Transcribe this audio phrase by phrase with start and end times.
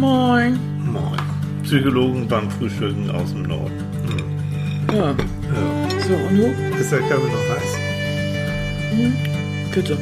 [0.00, 0.58] Moin.
[0.82, 1.20] Moin.
[1.62, 3.84] Psychologen beim Frühstücken aus dem Norden.
[4.08, 4.96] Hm.
[4.96, 5.10] Ja.
[5.10, 5.14] Ja.
[6.08, 6.46] So, und du?
[6.80, 7.76] Ist der Kaffee noch heiß?
[9.74, 9.98] Bitte.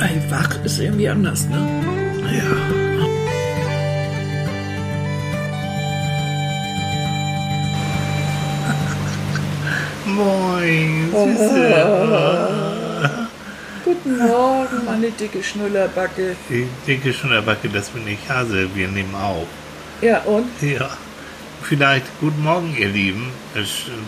[0.00, 1.58] Ey, wach ist irgendwie anders, ne?
[2.38, 2.44] Ja.
[10.14, 11.10] Moin.
[11.10, 12.70] Süße.
[13.84, 16.36] Guten Morgen, meine dicke Schnullerbacke.
[16.48, 18.68] Ich denke schon, der Backe, das bin ich Hase.
[18.74, 19.46] Wir nehmen auf.
[20.00, 20.46] Ja, und?
[20.62, 20.90] Ja.
[21.62, 23.28] Vielleicht guten Morgen, ihr Lieben.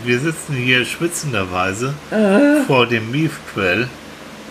[0.05, 1.95] Wir sitzen hier schwitzenderweise
[2.67, 3.89] vor dem Miefquell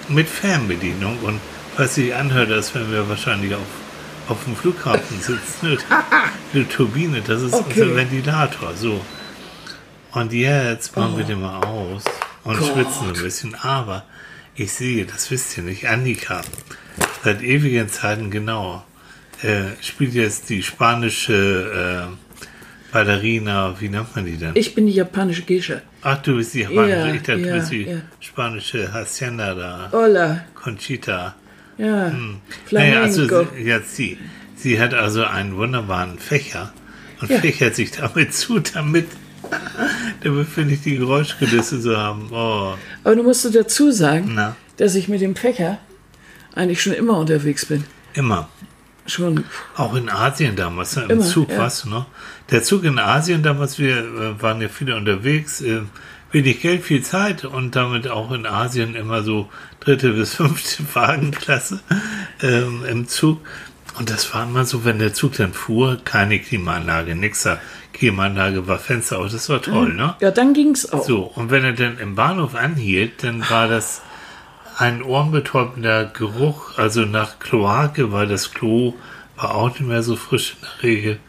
[0.10, 1.40] mit Fernbedienung und
[1.78, 3.62] was sich anhört, als wenn wir wahrscheinlich auf,
[4.30, 5.78] auf dem Flughafen sitzen.
[6.54, 7.82] Eine Turbine, das ist Okay.
[7.82, 8.74] unser Ventilator.
[8.76, 9.02] So.
[10.14, 12.04] Und jetzt machen wir den mal aus
[12.44, 12.74] und Gott.
[12.74, 13.56] schwitzen ein bisschen.
[13.56, 14.04] Aber
[14.56, 16.42] ich sehe, das wisst ihr nicht, Annika,
[17.24, 18.86] seit ewigen Zeiten genau,
[19.42, 24.52] äh, spielt jetzt die spanische äh, Ballerina, wie nennt man die denn?
[24.56, 25.82] Ich bin die japanische Geisha.
[26.02, 28.02] Ach, du bist die spanische, Ja, ich dachte, ja, du bist die ja.
[28.22, 30.46] spanische Hacienda da, Hola.
[30.56, 31.36] Conchita.
[31.78, 32.14] Ja.
[32.72, 34.18] Naja, also sie, jetzt sie.
[34.56, 36.72] Sie hat also einen wunderbaren Fächer
[37.20, 39.08] und fächert sich damit zu, damit,
[40.24, 42.30] damit finde ich die Geräuschkulisse zu haben.
[42.32, 45.80] Oh, Aber du musst dazu sagen, na, dass ich mit dem Fächer
[46.54, 47.84] eigentlich schon immer unterwegs bin.
[48.14, 48.50] immer.
[49.08, 49.44] Schon.
[49.76, 51.04] Auch in Asien damals, ne?
[51.04, 51.70] im Immer, Zug, ja.
[51.84, 52.08] du noch?
[52.50, 55.82] Der Zug in Asien damals, wir äh, waren ja viele unterwegs, äh,
[56.32, 59.48] wenig Geld, viel Zeit und damit auch in Asien immer so
[59.80, 61.82] dritte bis fünfte Wagenklasse
[62.42, 63.42] ähm, im Zug.
[63.98, 67.60] Und das war immer so, wenn der Zug dann fuhr, keine Klimaanlage, nix da.
[67.94, 70.16] Klimaanlage war Fenster auf, das war toll, ne?
[70.20, 71.06] Ja, dann ging's auch.
[71.06, 74.02] So, und wenn er dann im Bahnhof anhielt, dann war das
[74.78, 78.94] ein ohrenbetäubender Geruch, also nach Kloake, weil das Klo
[79.38, 81.20] war auch nicht mehr so frisch in der Regel.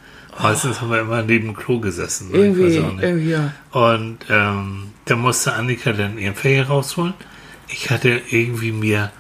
[0.43, 2.31] Meistens haben wir immer neben dem Klo gesessen.
[2.31, 2.39] ne?
[2.39, 3.53] Irgendwie, irgendwie, ja.
[3.71, 7.15] Und ähm, da musste Annika dann ihren Fächer rausholen.
[7.69, 9.13] Ich hatte irgendwie mir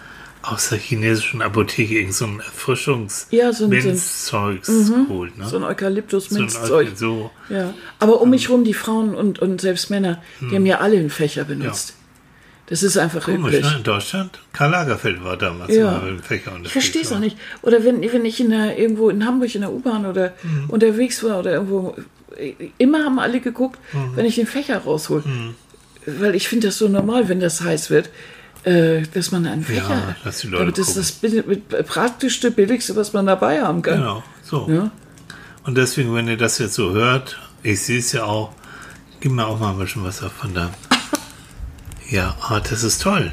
[0.46, 5.36] aus der chinesischen Apotheke irgend so ein Erfrischungs Ja, so so Minzzeugs geholt.
[5.38, 5.46] Ne?
[5.48, 6.88] So ein So Eukalyptus-Minzzeug.
[6.96, 7.74] so, Ja.
[7.98, 11.10] Aber um mich rum, die Frauen und, und selbst Männer, die haben ja alle einen
[11.10, 11.94] Fächer benutzt.
[12.68, 13.64] Das ist einfach komisch, üblich.
[13.70, 13.76] ne?
[13.78, 14.40] In Deutschland?
[14.52, 15.88] Karl Lagerfeld war damals Ja.
[15.98, 16.66] immer mit dem Fächer unterwegs.
[16.66, 17.36] Ich verstehe es auch nicht.
[17.62, 20.70] Oder wenn, wenn ich in der, irgendwo in Hamburg in der U-Bahn oder Mhm.
[20.70, 21.94] unterwegs war oder irgendwo,
[22.78, 24.16] immer haben alle geguckt, Mhm.
[24.16, 25.22] wenn ich den Fächer raushol.
[26.06, 28.10] Weil ich finde das so normal, wenn das heiß wird,
[28.66, 31.02] äh, dass man einen Fächer dass die Leute damit ist gucken.
[31.02, 33.98] das bill- mit- praktischste, billigste, was man dabei haben kann.
[34.00, 34.68] Genau, so.
[34.70, 34.90] Ja?
[35.64, 38.52] Und deswegen, wenn ihr das jetzt so hört, ich sehe es ja auch,
[39.20, 40.70] gib mir auch mal ein bisschen was davon da.
[42.10, 43.32] Ja, ah, das ist toll.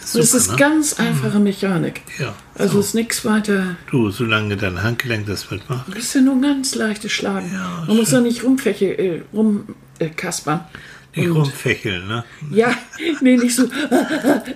[0.00, 0.58] das ist Super, ne?
[0.58, 2.00] ganz einfache Mechanik.
[2.18, 2.80] Ja, Also so.
[2.80, 3.76] ist nichts weiter.
[3.90, 5.86] du, solange dein Handgelenk das mitmacht.
[5.88, 7.50] Das ist ja nur ein ganz leichtes Schlagen.
[7.52, 10.10] Ja, man muss ja nicht rumfäche, äh, rum äh.
[11.14, 12.24] Nicht rumfächeln, ne?
[12.50, 12.74] Ja,
[13.20, 13.64] nee, nicht so.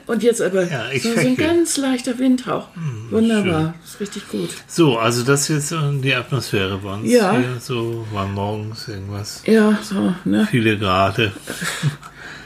[0.07, 2.69] Und jetzt aber Ja, ich so, so ein ganz leichter Windhauch.
[3.11, 4.51] Wunderbar, ist richtig gut.
[4.67, 7.11] So, also das ist jetzt äh, die Atmosphäre bei uns.
[7.11, 7.33] Ja.
[7.37, 9.43] Hier, so war morgens irgendwas.
[9.47, 10.47] Ja, so, ne?
[10.51, 11.33] Viele Grade.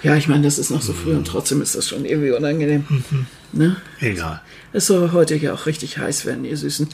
[0.03, 2.85] Ja, ich meine, das ist noch so früh und trotzdem ist das schon irgendwie unangenehm.
[3.53, 3.77] Ne?
[3.99, 4.41] Egal.
[4.73, 6.89] Es soll heute ja auch richtig heiß werden, ihr Süßen.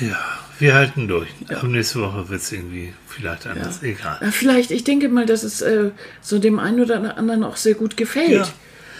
[0.00, 0.18] Ja,
[0.60, 1.28] wir halten durch.
[1.48, 3.82] Aber nächste Woche wird es irgendwie vielleicht anders.
[3.82, 4.18] Egal.
[4.20, 5.90] Ja, vielleicht, ich denke mal, dass es äh,
[6.20, 8.30] so dem einen oder anderen auch sehr gut gefällt.
[8.30, 8.48] Ja.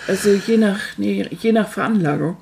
[0.09, 2.37] Also je nach, nee, je nach Veranlagung.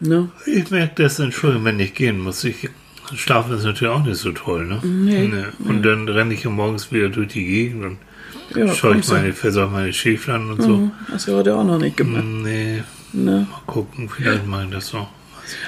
[0.00, 0.30] Ne?
[0.46, 2.42] Ich merke das, Entschuldigung, wenn ich gehen muss.
[2.44, 2.68] Ich,
[3.14, 4.80] Schlafen ist natürlich auch nicht so toll, ne?
[4.84, 5.30] Nee.
[5.60, 7.98] Und dann renne ich ja morgens wieder durch die Gegend und
[8.54, 10.76] Ja, schaue ich meine, versorge meine Schäflein und so.
[10.76, 12.24] Mhm, Hast du heute auch noch nicht gemacht.
[12.24, 12.82] Nee,
[13.14, 13.46] Ne?
[13.50, 15.08] mal gucken, vielleicht mache ich das noch.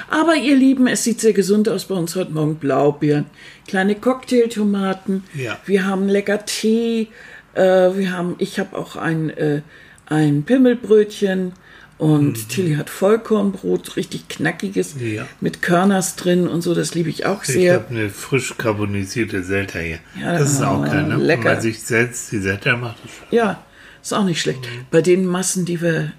[0.09, 2.55] Aber ihr Lieben, es sieht sehr gesund aus bei uns heute Morgen.
[2.55, 3.25] Blaubeeren,
[3.67, 5.23] kleine Cocktailtomaten.
[5.33, 5.57] Ja.
[5.65, 7.07] Wir haben lecker Tee.
[7.53, 9.61] Äh, wir haben, ich habe auch ein, äh,
[10.07, 11.53] ein Pimmelbrötchen.
[11.97, 15.13] Und Tilly hat Vollkornbrot, richtig knackiges, Mhm.
[15.13, 15.27] Ja.
[15.39, 16.73] mit Körners drin und so.
[16.73, 17.75] Das liebe ich auch Ich sehr.
[17.75, 19.99] habe eine frisch carbonisierte Selta hier.
[20.19, 21.17] Ja, das ist auch ah, geil, ne?
[21.17, 21.43] lecker.
[21.43, 22.95] Wenn man sich selbst die Selta macht.
[23.29, 23.63] Ja,
[24.01, 24.61] ist auch nicht schlecht.
[24.61, 24.85] Mhm.
[24.89, 26.13] Bei den Massen, die wir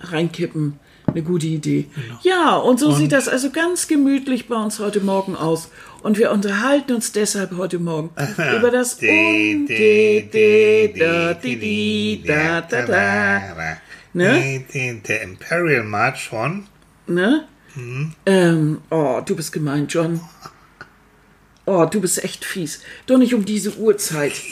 [0.00, 1.86] reinkippen, eine gute Idee.
[2.22, 5.70] Ja, und so sieht das also ganz gemütlich bei uns heute Morgen aus.
[6.02, 8.10] Und wir unterhalten uns deshalb heute Morgen
[8.58, 8.98] über das.
[14.12, 14.64] Ne?
[15.08, 16.66] Der Imperial March von
[17.08, 17.44] Ne?
[18.26, 20.20] Ähm, oh, du bist gemein, John.
[21.64, 22.82] Oh, du bist echt fies.
[23.06, 24.32] Doch nicht um diese Uhrzeit.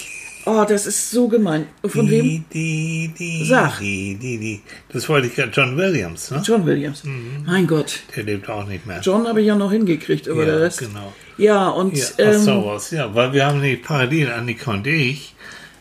[0.48, 1.66] Oh, das ist so gemein.
[1.84, 2.44] Von die, wem?
[2.52, 3.80] Die, die, Sag.
[3.80, 4.60] Die, die, die.
[4.90, 5.50] Das wollte ich gerade.
[5.50, 6.40] John Williams, ne?
[6.46, 7.02] John Williams.
[7.02, 7.42] Mhm.
[7.44, 8.00] Mein Gott.
[8.14, 9.00] Der lebt auch nicht mehr.
[9.00, 10.78] John habe ich ja noch hingekriegt, aber ja, der Rest.
[10.78, 11.12] genau.
[11.36, 15.34] Ja, und Ja, ähm, Star Wars, ja, weil wir haben nicht parallel, Annika und ich,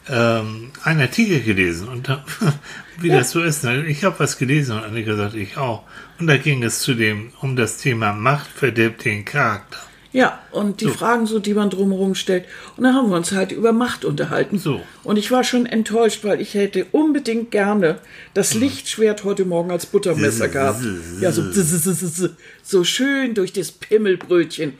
[0.09, 2.25] ähm, einen Artikel gelesen und da,
[2.99, 3.17] wie Ja.
[3.19, 3.85] das so ist, ne?
[3.85, 5.83] ich habe was gelesen und Annika sagt, ich auch.
[6.19, 9.77] Und da ging es zu dem, um das Thema Macht verdirbt den Charakter.
[10.15, 12.45] Ja, und die Fragen so, die man drumherum stellt.
[12.77, 14.57] Und dann haben wir uns halt über Macht unterhalten.
[14.57, 14.79] So.
[15.03, 17.99] Und ich war schon enttäuscht, weil ich hätte unbedingt gerne
[18.33, 18.61] das Mhm.
[18.61, 20.79] Lichtschwert heute Morgen als Buttermesser gehabt.
[21.19, 21.43] Ja, so,
[22.63, 24.75] so schön durch das Pimmelbrötchen.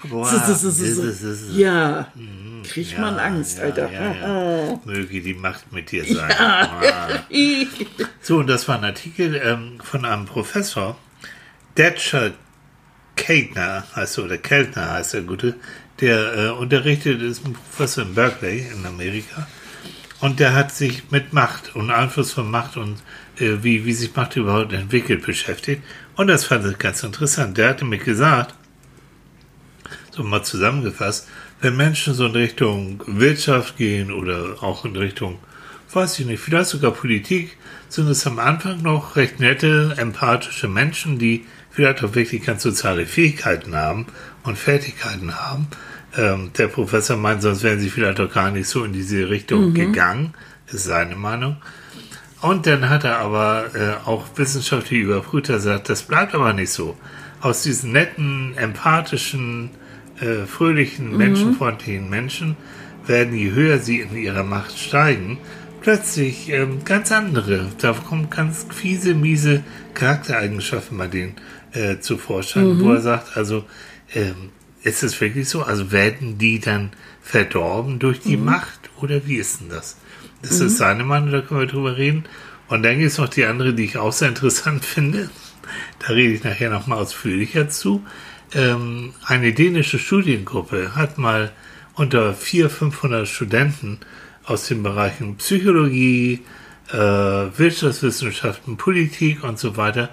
[1.58, 2.14] Ja,
[2.64, 3.92] kriegt man Angst, Alter.
[3.92, 4.80] Ja, ja.
[4.86, 6.31] Möge die Macht mit dir sein.
[8.22, 10.98] So, und das war ein Artikel ähm, von einem Professor,
[11.78, 12.31] Detscher
[13.16, 15.56] Keltner heißt er, oder Keltner heißt der Gute,
[16.00, 19.48] der äh, unterrichtet, ist ein Professor in Berkeley in Amerika.
[20.22, 23.02] Und der hat sich mit Macht und Einfluss von Macht und
[23.38, 25.84] äh, wie, wie sich Macht überhaupt entwickelt beschäftigt.
[26.16, 27.58] Und das fand ich ganz interessant.
[27.58, 28.56] Der hatte mir gesagt,
[30.12, 31.28] so mal zusammengefasst,
[31.62, 35.40] wenn Menschen so in Richtung Wirtschaft gehen oder auch in Richtung,
[35.92, 37.58] weiß ich nicht, vielleicht sogar Politik,
[37.90, 43.06] sind es am Anfang noch recht nette, empathische Menschen, die vielleicht auch wirklich ganz soziale
[43.06, 44.06] Fähigkeiten haben
[44.44, 45.68] und Fertigkeiten haben.
[46.18, 49.74] Ähm, der Professor meint, sonst wären sie vielleicht auch gar nicht so in diese Richtung
[49.74, 50.33] gegangen,
[50.72, 51.57] ist seine Meinung.
[52.42, 56.72] Und dann hat er aber äh, auch wissenschaftlich überprüft, er sagt, das bleibt aber nicht
[56.72, 56.95] so.
[57.42, 59.71] Aus diesen netten, empathischen,
[60.21, 62.56] äh, fröhlichen, menschenfreundlichen Menschen
[63.06, 65.39] werden, je höher sie in ihrer Macht steigen,
[65.81, 69.62] plötzlich ähm, ganz andere, da kommen ganz fiese, miese
[69.94, 71.36] Charaktereigenschaften bei denen
[71.75, 73.66] äh, zu Vorschein, wo er sagt, also
[74.13, 74.50] ähm,
[74.83, 75.63] ist es wirklich so?
[75.63, 76.92] Also werden die dann
[77.22, 79.98] verdorben durch die Macht oder wie ist denn das?
[80.42, 82.25] Das ist seine Meinung, da können wir drüber reden.
[82.68, 85.30] Und dann gibt es noch die andere, die ich auch sehr interessant finde.
[86.00, 88.06] Da rede ich nachher nochmal ausführlicher zu.
[88.54, 91.51] Ähm, eine dänische Studiengruppe hat mal
[91.95, 94.00] unter 400, 500 Studenten
[94.44, 96.42] aus den Bereichen Psychologie,
[96.92, 100.10] äh, Wirtschaftswissenschaften, Politik und so weiter,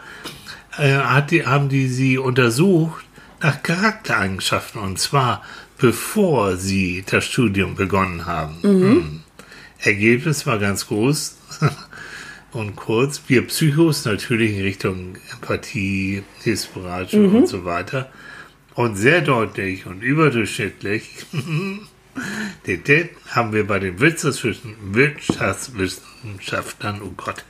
[0.79, 3.05] äh, hat die, haben die sie untersucht
[3.41, 5.45] nach Charaktereigenschaften und zwar
[5.79, 8.63] bevor sie das Studium begonnen haben.
[8.63, 9.21] Hm.
[9.81, 11.37] Ergebnis war ganz groß
[12.53, 13.23] und kurz.
[13.27, 18.13] Wir Psychos natürlich in Richtung Empathie, Hilfsbereitschaft und so weiter.
[18.75, 21.27] Und sehr deutlich und überdurchschnittlich
[22.67, 27.45] den, haben wir bei den Wirtschaftswissen- Wirtschaftswissenschaftlern, oh Gott,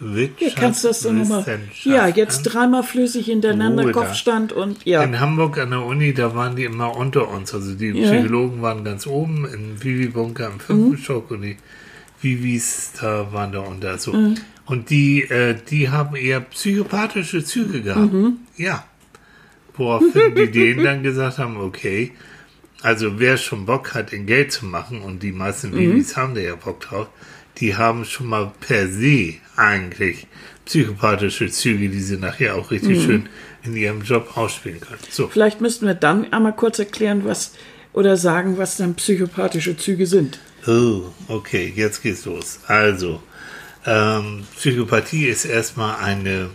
[0.00, 1.44] Hier kannst du das dann nochmal.
[1.82, 3.92] Ja, jetzt dreimal flüssig hintereinander, da.
[3.92, 5.02] Kopfstand und ja.
[5.02, 7.52] In Hamburg an der Uni, da waren die immer unter uns.
[7.52, 8.10] Also die Ja.
[8.10, 11.56] Psychologen waren ganz oben im Vivi-Bunker im fünften Stock und die
[12.20, 13.98] Vivis da waren da unter.
[13.98, 14.12] So.
[14.66, 18.12] Und die, äh, die haben eher psychopathische Züge gehabt.
[18.56, 18.84] Ja.
[19.76, 22.12] Woraufhin die denen dann gesagt haben, okay,
[22.82, 26.40] also wer schon Bock hat, in Geld zu machen, und die meisten Vivis haben da
[26.40, 27.08] ja Bock drauf,
[27.60, 30.26] die haben schon mal per se eigentlich
[30.64, 33.28] psychopathische Züge, die sie nachher auch richtig schön
[33.64, 35.00] in ihrem Job ausspielen können.
[35.10, 35.28] So.
[35.28, 37.52] Vielleicht müssten wir dann einmal kurz erklären, was
[37.92, 40.38] oder sagen, was dann psychopathische Züge sind.
[40.66, 42.60] Oh, okay, jetzt geht's los.
[42.66, 43.22] Also,
[43.86, 46.50] ähm, Psychopathie ist erstmal eine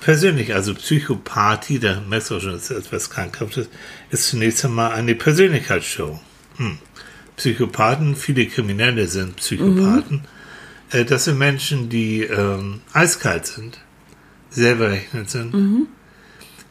[0.00, 3.68] persönlich, also Psychopathie, da merkst du auch schon, das ist etwas Krankhaftes,
[4.10, 6.20] ist zunächst einmal eine Persönlichkeitsstörung.
[6.56, 6.78] Hm.
[7.38, 10.22] Psychopathen, viele Kriminelle sind Psychopathen.
[10.90, 13.78] Äh, das sind Menschen, die ähm, eiskalt sind,
[14.50, 15.86] sehr berechnet sind.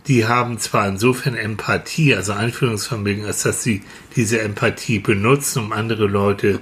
[0.07, 3.81] Die haben zwar insofern Empathie, also Einfühlungsvermögen, als dass sie
[4.15, 6.59] diese Empathie benutzen, um andere Leute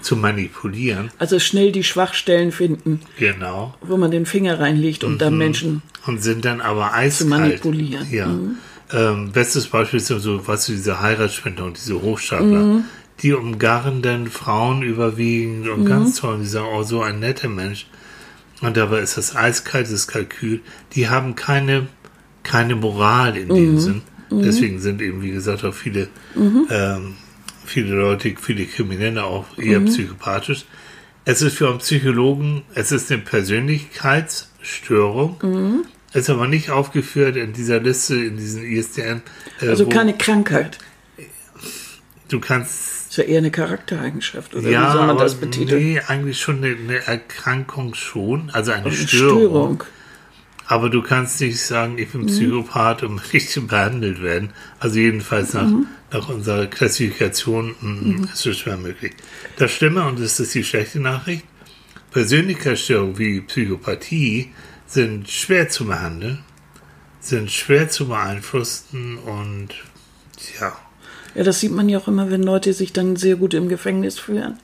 [0.00, 1.10] zu manipulieren.
[1.18, 3.74] Also schnell die Schwachstellen finden, Genau.
[3.80, 5.82] wo man den Finger reinlegt, um dann Menschen.
[6.06, 7.30] Und sind dann aber eiskalt.
[7.30, 8.06] manipulieren.
[8.10, 8.28] Ja.
[8.90, 12.82] Ähm, bestes Beispiel ist so, was du, diese Heiratsspender und diese Hochstapler.
[13.22, 16.34] Die umgarren dann Frauen überwiegend und ganz toll.
[16.34, 17.86] Und die sagen, oh, so ein netter Mensch.
[18.60, 20.60] Und dabei ist das eiskaltes Kalkül.
[20.94, 21.86] Die haben keine,
[22.42, 24.02] keine Moral in dem Sinn.
[24.30, 27.14] Deswegen sind eben, wie gesagt, auch viele, ähm,
[27.64, 30.66] viele Leute, viele Kriminelle auch eher psychopathisch.
[31.24, 35.84] Es ist für einen Psychologen, es ist eine Persönlichkeitsstörung.
[36.14, 39.20] Ist aber nicht aufgeführt in dieser Liste, in diesen ISDN.
[39.60, 40.78] Äh, Also keine Krankheit.
[42.28, 44.54] du kannst, ja eher eine Charaktereigenschaft.
[44.54, 45.82] Oder ja, wie soll man das betiteln?
[45.82, 49.38] nee, eigentlich schon eine, eine Erkrankung schon, also eine Eine Störung.
[49.38, 49.84] Störung.
[50.66, 54.50] Aber du kannst nicht sagen, ich bin Psychopath und möchte behandelt werden.
[54.78, 55.70] Also jedenfalls nach,
[56.12, 59.12] nach unserer Klassifikation mm, ist es schwer möglich.
[59.56, 61.44] Das Stimme, und das ist die schlechte Nachricht,
[62.10, 64.50] Persönlichkeitsstörungen wie Psychopathie
[64.86, 66.40] sind schwer zu behandeln,
[67.20, 69.68] sind schwer zu beeinflussen und
[70.60, 70.76] ja,
[71.34, 74.18] Ja, das sieht man ja auch immer, wenn Leute sich dann sehr gut im Gefängnis
[74.18, 74.58] fühlen.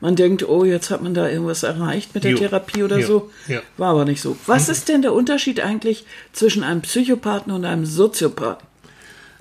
[0.00, 2.38] Man denkt, oh, jetzt hat man da irgendwas erreicht mit der Jo.
[2.38, 3.06] Therapie oder Ja.
[3.06, 3.30] so.
[3.46, 3.60] Ja.
[3.76, 4.36] War aber nicht so.
[4.46, 8.66] Was ist denn der Unterschied eigentlich zwischen einem Psychopathen und einem Soziopathen?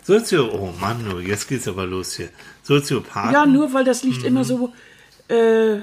[0.04, 2.30] Sozio, oh Mann, jetzt geht's aber los hier.
[2.64, 3.34] Soziopathen.
[3.34, 4.72] Ja, nur weil das liegt immer so,
[5.28, 5.78] äh,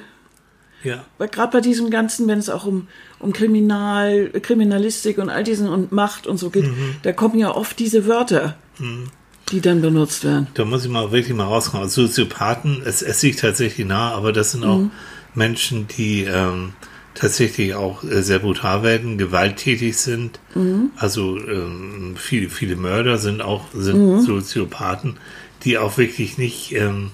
[0.84, 2.86] Ja, gerade bei diesem Ganzen, wenn es auch um,
[3.18, 6.94] um Kriminal, Kriminalistik und all diesen und Macht und so geht, Mhm.
[7.02, 8.56] da kommen ja oft diese Wörter,
[9.50, 10.46] die dann benutzt werden.
[10.54, 11.84] Da muss ich mal wirklich mal rauskommen.
[11.84, 14.82] Also Soziopathen, es, es liegt tatsächlich nah, aber das sind auch
[15.34, 16.72] Menschen, die ähm,
[17.14, 20.40] tatsächlich auch äh, sehr brutal werden, gewalttätig sind.
[20.96, 25.16] Also ähm, viele, viele Mörder sind auch sind Soziopathen,
[25.64, 27.10] die auch wirklich nicht ähm,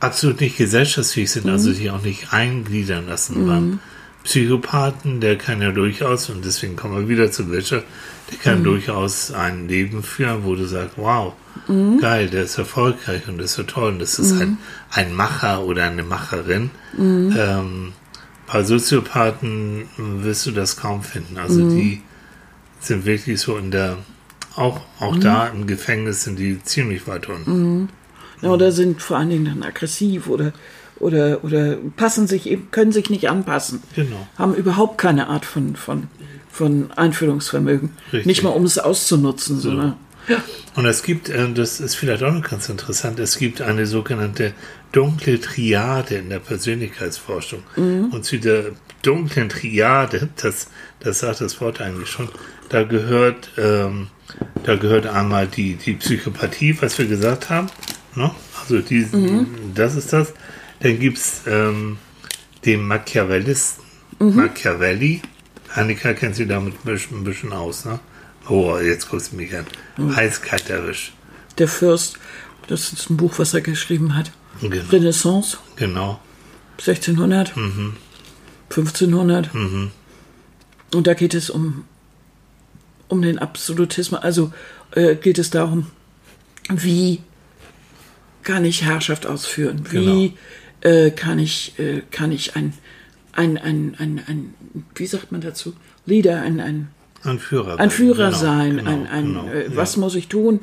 [0.00, 3.46] absolut nicht gesellschaftsfähig sind, also sich auch nicht eingliedern lassen.
[3.46, 3.78] Beim
[4.22, 7.86] Psychopathen, der kann ja durchaus, und deswegen kommen wir wieder zur Wirtschaft,
[8.30, 11.34] der kann durchaus ein Leben führen, wo du sagst, wow,
[12.00, 14.58] geil, der ist erfolgreich und das ist so toll und das ist ein,
[14.90, 16.70] ein Macher oder eine Macherin.
[16.98, 17.92] Ähm,
[18.46, 21.38] bei Soziopathen wirst du das kaum finden.
[21.38, 22.02] Also die
[22.80, 23.98] sind wirklich so in der,
[24.56, 27.88] auch, auch da im Gefängnis sind die ziemlich weit unten.
[28.42, 30.52] Ja, oder sind vor allen Dingen dann aggressiv oder,
[31.00, 33.82] oder, oder passen sich eben, können sich nicht anpassen.
[33.94, 34.28] Genau.
[34.36, 36.08] Haben überhaupt keine Art von, von,
[36.50, 37.90] von Einfühlungsvermögen.
[38.12, 38.26] Richtig.
[38.26, 39.96] Nicht mal um es auszunutzen, sondern.
[40.74, 44.52] Und es gibt, äh, das ist vielleicht auch noch ganz interessant, es gibt eine sogenannte
[44.92, 47.62] dunkle Triade in der Persönlichkeitsforschung.
[48.10, 50.68] Und zu der dunklen Triade, das,
[51.00, 52.28] das sagt das Wort eigentlich schon,
[52.68, 54.08] da gehört, ähm,
[54.64, 57.68] da gehört einmal die, die Psychopathie, was wir gesagt haben.
[58.14, 58.30] Ne?
[58.60, 59.06] Also die,
[59.74, 60.32] das ist das.
[60.80, 61.98] Dann gibt es ähm,
[62.64, 63.84] den Machiavellisten,
[64.18, 65.20] Machiavelli.
[65.74, 67.98] Annika kennt sich damit ein bisschen, ein bisschen aus, ne?
[68.48, 69.66] Oh, jetzt guckst du mich an.
[70.14, 71.12] Eiskalt erwischt.
[71.58, 72.18] Der Fürst,
[72.68, 74.32] das ist ein Buch, was er geschrieben hat.
[74.60, 74.84] Genau.
[74.90, 76.20] Renaissance, genau.
[76.78, 77.94] 1600, Mhm.
[78.70, 79.50] 1500.
[80.94, 81.84] Und da geht es um,
[83.08, 84.20] um den Absolutismus.
[84.20, 84.52] Also
[84.92, 85.86] äh, geht es darum,
[86.68, 87.20] wie
[88.42, 89.84] kann ich Herrschaft ausführen?
[89.90, 90.34] Wie
[90.82, 92.74] äh, kann ich, äh, kann ich ein,
[93.32, 94.54] ein, ein, ein, ein,
[94.94, 95.74] wie sagt man dazu?
[96.06, 96.88] Leader, ein, ein,
[97.24, 97.78] Ein Führer.
[97.80, 99.76] ein Führer Genau, sein, genau, ein, ein genau, äh, ja.
[99.76, 100.60] was muss ich tun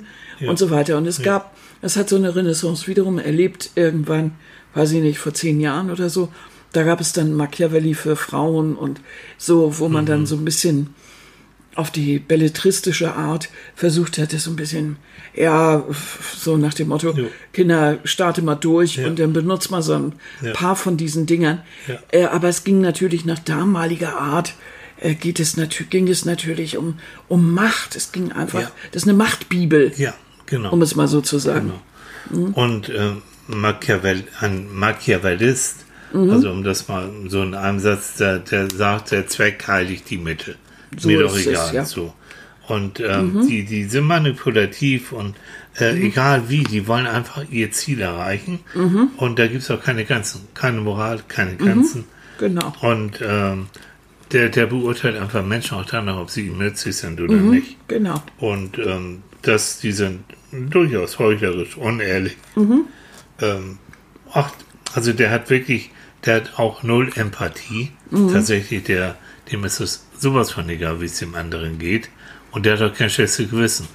[0.47, 0.97] und so weiter.
[0.97, 4.33] Und es gab, es hat so eine Renaissance wiederum erlebt, irgendwann,
[4.73, 6.29] weiß ich nicht, vor zehn Jahren oder so.
[6.73, 9.01] Da gab es dann Machiavelli für Frauen und
[9.37, 10.07] so, wo man Mhm.
[10.07, 10.93] dann so ein bisschen
[11.75, 14.97] auf die belletristische Art versucht hat, das so ein bisschen,
[15.33, 15.83] ja,
[16.35, 17.13] so nach dem Motto.
[17.53, 19.07] Kinder, starte mal durch Ja.
[19.07, 20.51] und dann benutzt man so ein Ja.
[20.51, 21.61] paar von diesen Dingern.
[21.87, 21.95] Ja.
[22.11, 24.53] Äh, aber es ging natürlich nach damaliger Art,
[25.01, 27.95] äh, geht es natü ging es natürlich um, um Macht.
[27.95, 28.71] Es ging einfach, Ja.
[28.91, 30.13] das ist eine Machtbibel, Ja,
[30.45, 30.71] genau.
[30.71, 31.73] um es mal so zu sagen.
[32.29, 32.51] Genau.
[32.53, 33.11] Und äh,
[33.47, 39.27] Machiavell, ein Machiavellist, also um das mal so in einem Satz, der, der sagt, der
[39.27, 40.55] Zweck heiligt die Mittel.
[40.97, 41.73] So Mir doch ist es, egal.
[41.73, 41.85] ja.
[41.85, 42.13] So.
[42.67, 45.35] Und ähm, die, die sind manipulativ und
[45.79, 48.59] äh, egal wie, die wollen einfach ihr Ziel erreichen.
[49.17, 52.03] Und da gibt es auch keine Grenzen, keine Moral, keine Grenzen.
[52.39, 52.73] Genau.
[52.81, 53.67] Und ähm,
[54.31, 57.77] der, der beurteilt einfach Menschen auch danach, ob sie ihm nützlich sind oder nicht.
[57.87, 58.21] Genau.
[58.39, 62.37] Und ähm, dass die sind durchaus heuchlerisch, unehrlich.
[63.39, 63.77] Ähm,
[64.31, 64.51] ach,
[64.93, 65.91] also der hat wirklich,
[66.25, 67.91] der hat auch null Empathie.
[68.33, 69.17] Tatsächlich, der,
[69.51, 72.09] dem ist es sowas von egal, wie es dem anderen geht.
[72.51, 73.87] Und der hat auch kein schlechtes Gewissen.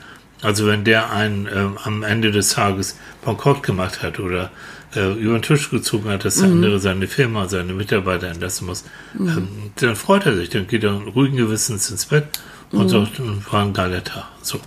[0.42, 4.50] Also wenn der einen ähm, am Ende des Tages bankrott gemacht hat oder
[4.96, 8.84] äh, über den Tisch gezogen hat, dass der andere seine Firma, seine Mitarbeiter entlassen muss,
[9.18, 12.26] ähm, dann freut er sich, dann geht er ruhigen Gewissens ins Bett
[12.72, 14.24] und sagt, "Hm, war ein geiler Tag.
[14.42, 14.60] So.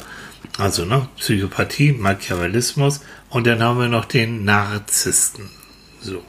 [0.57, 5.49] Also, ne, Psychopathie, Machiavellismus und dann haben wir noch den Narzissten.
[6.01, 6.23] So.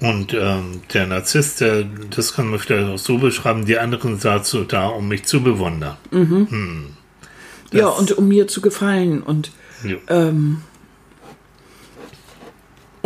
[0.00, 4.64] Und ähm, der Narzisst, der, das kann man vielleicht auch so beschreiben, die anderen dazu
[4.64, 5.96] da, um mich zu bewundern.
[7.72, 9.50] Ja, und um mir zu gefallen und
[9.84, 9.96] Jo.
[10.08, 10.62] ähm,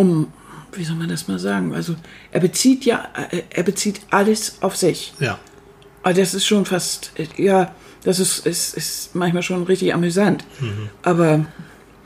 [0.00, 0.32] um,
[0.72, 1.74] wie soll man das mal sagen?
[1.74, 1.94] Also
[2.32, 5.12] er bezieht ja, äh, er bezieht alles auf sich.
[5.20, 5.38] ja,
[6.02, 10.44] Aber das ist schon fast, äh, ja, das ist, ist, ist manchmal schon richtig amüsant.
[10.60, 10.88] Mhm.
[11.02, 11.44] Aber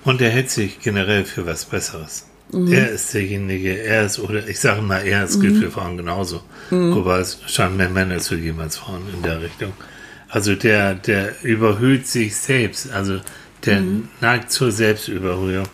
[0.04, 2.26] und er hält sich generell für was Besseres.
[2.52, 2.72] Mhm.
[2.72, 5.60] Er ist derjenige, er ist, oder ich sage mal, er, gilt mhm.
[5.62, 6.42] für Frauen genauso.
[6.70, 6.94] Mhm.
[6.96, 9.72] Wobei es scheint mehr Männer zu geben als Frauen in der Richtung.
[10.28, 13.20] Also der, der überhöht sich selbst, also
[13.64, 14.08] der mhm.
[14.20, 15.68] neigt zur Selbstüberhöhung.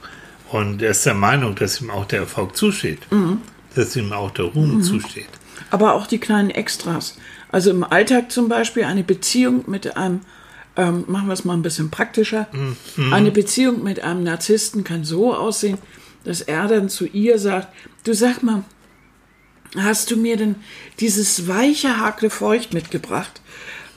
[0.51, 3.01] Und er ist der Meinung, dass ihm auch der Erfolg zusteht.
[3.11, 3.41] Mhm.
[3.75, 4.83] Dass ihm auch der Ruhm mhm.
[4.83, 5.29] zusteht.
[5.71, 7.17] Aber auch die kleinen Extras.
[7.53, 10.21] Also im Alltag zum Beispiel eine Beziehung mit einem
[10.77, 12.49] ähm, machen wir es mal ein bisschen praktischer.
[12.53, 13.13] Mhm.
[13.13, 15.79] Eine Beziehung mit einem Narzissten kann so aussehen,
[16.25, 17.69] dass er dann zu ihr sagt,
[18.05, 18.65] du sag mal,
[19.77, 20.57] hast du mir denn
[21.01, 23.40] dieses weiche Hakle feucht mitgebracht?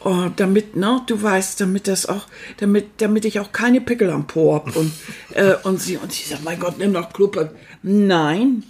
[0.05, 2.25] Oh, damit, ne, du weißt, damit das auch,
[2.57, 4.75] damit, damit ich auch keine Pickel am Po hab.
[4.75, 4.91] Und,
[5.33, 7.55] äh, und sie, und sie sagt, mein Gott, nimm doch Kluppe.
[7.81, 8.63] Nein.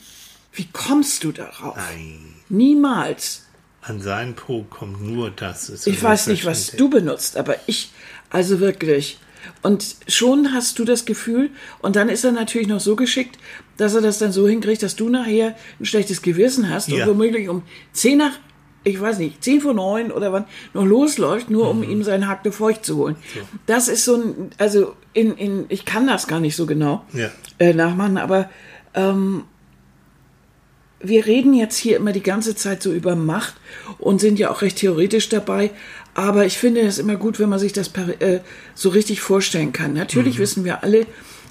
[0.52, 1.76] Wie kommst du darauf?
[1.76, 2.36] Nein.
[2.50, 3.48] Niemals.
[3.82, 5.86] An seinen Po kommt nur das.
[5.86, 7.92] ich weiß nicht, was du benutzt, aber ich,
[8.30, 9.18] also wirklich.
[9.62, 11.50] Und schon hast du das Gefühl,
[11.82, 13.38] und dann ist er natürlich noch so geschickt,
[13.78, 17.04] dass er das dann so hinkriegt, dass du nachher ein schlechtes Gewissen hast ja.
[17.04, 17.64] und womöglich um
[17.94, 18.34] 10 nach,
[18.84, 21.90] ich weiß nicht, 10 vor 9 oder wann noch losläuft, nur um mhm.
[21.90, 23.16] ihm seinen Hack feucht zu holen.
[23.34, 23.42] So.
[23.66, 27.30] Das ist so ein, also in, in, ich kann das gar nicht so genau ja.
[27.60, 28.50] äh, nachmachen, aber
[28.94, 29.44] ähm,
[31.00, 33.56] wir reden jetzt hier immer die ganze Zeit so über Macht
[34.00, 35.72] und sind ja auch recht theoretisch dabei.
[36.14, 38.40] Aber ich finde es immer gut, wenn man sich das äh,
[38.74, 39.94] so richtig vorstellen kann.
[39.94, 40.42] Natürlich mhm.
[40.42, 41.06] wissen wir alle,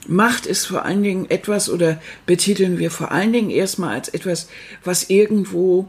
[0.09, 4.49] Macht ist vor allen Dingen etwas oder betiteln wir vor allen Dingen erstmal als etwas,
[4.83, 5.87] was irgendwo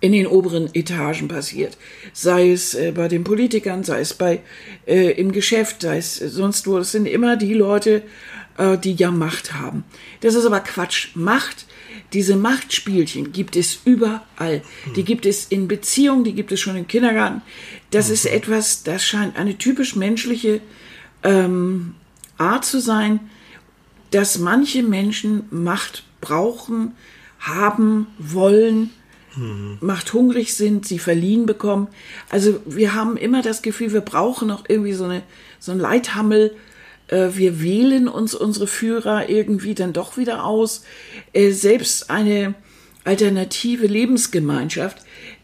[0.00, 1.76] in den oberen Etagen passiert.
[2.12, 4.40] Sei es äh, bei den Politikern, sei es bei
[4.86, 6.78] äh, im Geschäft, sei es sonst wo.
[6.78, 8.02] Das sind immer die Leute,
[8.58, 9.84] äh, die ja Macht haben.
[10.20, 11.08] Das ist aber Quatsch.
[11.14, 11.66] Macht
[12.12, 14.62] diese Machtspielchen gibt es überall.
[14.96, 17.42] Die gibt es in Beziehungen, die gibt es schon im Kindergarten.
[17.90, 18.32] Das ist mhm.
[18.32, 20.60] etwas, das scheint eine typisch menschliche
[21.22, 21.94] ähm,
[22.36, 23.20] Art zu sein,
[24.10, 26.92] dass manche Menschen Macht brauchen,
[27.38, 28.90] haben, wollen,
[29.36, 29.78] mhm.
[29.80, 31.88] Macht hungrig sind, sie verliehen bekommen.
[32.28, 35.22] Also wir haben immer das Gefühl, wir brauchen noch irgendwie so, eine,
[35.58, 36.54] so ein Leithammel,
[37.08, 40.84] äh, wir wählen uns unsere Führer irgendwie dann doch wieder aus.
[41.32, 42.54] Äh, selbst eine
[43.04, 44.98] alternative Lebensgemeinschaft,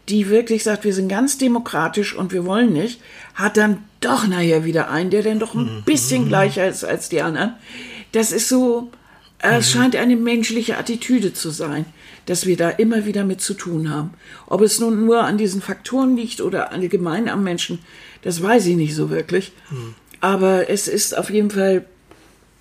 [0.09, 3.01] die wirklich sagt, wir sind ganz demokratisch und wir wollen nicht,
[3.35, 5.83] hat dann doch nachher wieder einen, der dann doch ein mhm.
[5.83, 6.27] bisschen mhm.
[6.29, 7.55] gleicher ist als die anderen.
[8.13, 8.91] Das ist so,
[9.39, 9.79] äh, es mhm.
[9.79, 11.85] scheint eine menschliche Attitüde zu sein,
[12.27, 14.11] dass wir da immer wieder mit zu tun haben.
[14.45, 17.79] Ob es nun nur an diesen Faktoren liegt oder allgemein am Menschen,
[18.21, 19.51] das weiß ich nicht so wirklich.
[19.71, 19.95] Mhm.
[20.21, 21.85] Aber es ist auf jeden Fall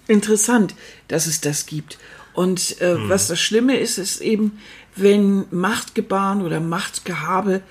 [0.09, 0.75] interessant,
[1.09, 1.99] dass es das gibt.
[2.33, 3.09] Und äh, hm.
[3.09, 4.59] was das Schlimme ist, ist eben,
[4.95, 7.63] wenn Machtgebaren oder Machtgehabe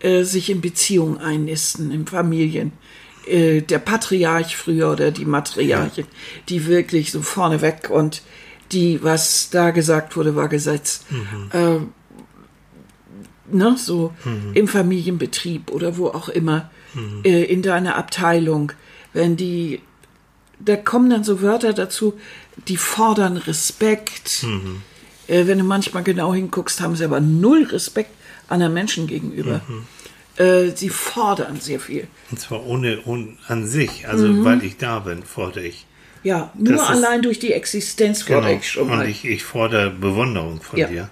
[0.00, 2.72] äh, sich in Beziehungen einnisten, in Familien.
[3.26, 6.42] Äh, der Patriarch früher oder die Matriarchin, ja.
[6.48, 8.22] die wirklich so vorneweg und
[8.72, 11.04] die, was da gesagt wurde, war Gesetz.
[11.10, 11.50] Mhm.
[11.52, 14.52] Äh, ne, so mhm.
[14.54, 17.22] im Familienbetrieb oder wo auch immer, mhm.
[17.24, 18.72] äh, in deiner Abteilung
[19.12, 19.80] wenn die,
[20.58, 22.18] da kommen dann so Wörter dazu,
[22.68, 24.44] die fordern Respekt.
[24.44, 24.82] Mhm.
[25.26, 28.10] Äh, wenn du manchmal genau hinguckst, haben sie aber null Respekt
[28.48, 29.60] anderen Menschen gegenüber.
[29.66, 29.86] Mhm.
[30.36, 32.06] Äh, sie fordern sehr viel.
[32.30, 34.44] Und zwar ohne, ohne an sich, also mhm.
[34.44, 35.86] weil ich da bin, fordere ich.
[36.22, 38.60] Ja, nur das allein ist, durch die Existenz fordere genau.
[38.60, 39.04] ich schon mal.
[39.04, 40.86] Und ich, ich fordere Bewunderung von ja.
[40.86, 41.10] dir.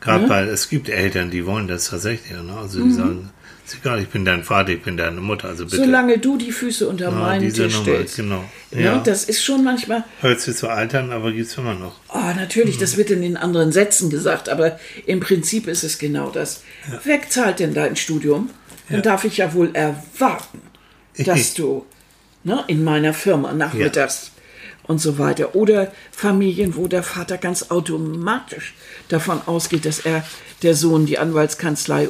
[0.00, 0.30] Gerade ja.
[0.30, 2.32] weil es gibt Eltern, die wollen das tatsächlich.
[2.32, 2.56] Ne?
[2.56, 2.92] Also die mhm.
[2.92, 3.30] sagen,
[3.66, 5.78] ist egal, ich bin dein Vater, ich bin deine Mutter, also bitte.
[5.78, 8.16] Solange du die Füße unter ja, meinen Tisch Nummer, stellst.
[8.16, 8.44] Genau.
[8.70, 8.80] Ja.
[8.80, 8.98] ja.
[8.98, 10.04] das ist schon manchmal.
[10.20, 11.98] Hört sich zu altern, aber gibt es immer noch.
[12.14, 12.80] Oh, natürlich, mhm.
[12.80, 16.62] das wird in den anderen Sätzen gesagt, aber im Prinzip ist es genau das.
[16.88, 17.00] Ja.
[17.02, 18.50] Wer zahlt denn dein Studium?
[18.88, 20.60] Dann darf ich ja wohl erwarten,
[21.18, 21.84] dass du
[22.44, 24.30] ne, in meiner Firma nachmittags
[24.86, 25.54] und so weiter.
[25.54, 28.74] Oder Familien, wo der Vater ganz automatisch
[29.08, 30.24] davon ausgeht, dass er
[30.62, 32.08] der Sohn die Anwaltskanzlei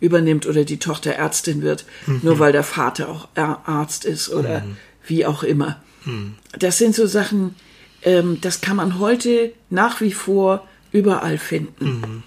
[0.00, 2.20] übernimmt oder die Tochter Ärztin wird, mhm.
[2.22, 4.76] nur weil der Vater auch Arzt ist oder mhm.
[5.06, 5.82] wie auch immer.
[6.04, 6.34] Mhm.
[6.58, 7.54] Das sind so Sachen,
[8.02, 12.22] ähm, das kann man heute nach wie vor überall finden.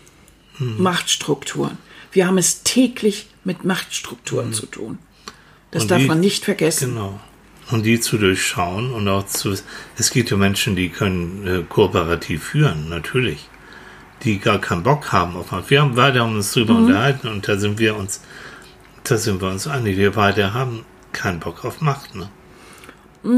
[0.59, 0.65] Mhm.
[0.75, 0.83] Mhm.
[0.83, 1.77] Machtstrukturen.
[2.11, 4.53] Wir haben es täglich mit Machtstrukturen mhm.
[4.53, 4.99] zu tun.
[5.71, 6.95] Das und darf die, man nicht vergessen.
[6.95, 7.19] Genau
[7.71, 9.55] und die zu durchschauen und auch zu.
[9.97, 13.49] Es gibt ja Menschen, die können äh, kooperativ führen, natürlich,
[14.23, 15.69] die gar keinen Bock haben auf Macht.
[15.69, 16.85] Wir haben weiter uns drüber mhm.
[16.85, 18.21] unterhalten und da sind wir uns,
[19.03, 19.97] da sind wir uns einig.
[19.97, 22.29] Wir beide haben keinen Bock auf Macht, ne?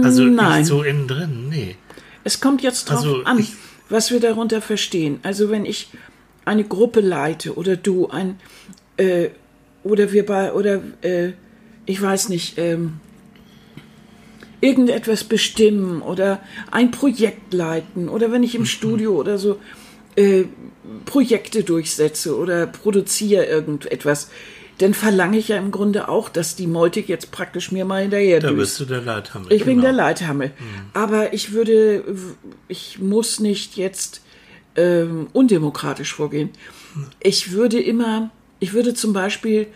[0.04, 0.60] Also Nein.
[0.60, 1.76] nicht so innen drin, nee.
[2.24, 3.48] Es kommt jetzt drauf also an,
[3.90, 5.20] was wir darunter verstehen.
[5.24, 5.90] Also wenn ich
[6.46, 8.40] eine Gruppe leite oder du ein
[8.98, 9.30] äh,
[9.84, 11.32] oder wir bei oder äh,
[11.86, 12.58] ich weiß nicht.
[12.60, 13.00] Ähm,
[14.62, 16.42] irgendetwas bestimmen oder
[16.72, 19.60] ein Projekt leiten oder wenn ich im Studio oder so
[20.16, 20.44] äh,
[21.06, 24.30] Projekte durchsetze oder produziere irgendetwas,
[24.80, 28.40] dann verlange ich ja im Grunde auch, dass die Meute jetzt praktisch mir mal hinterher
[28.40, 29.52] Da bist du der Leithammel.
[29.52, 29.74] Ich genau.
[29.76, 30.48] bin der Leithammel.
[30.48, 30.86] Mhm.
[30.94, 32.04] Aber ich würde,
[32.70, 34.22] ich muss nicht jetzt
[34.76, 36.50] ähm, undemokratisch vorgehen.
[37.20, 39.68] Ich würde immer, ich würde zum Beispiel,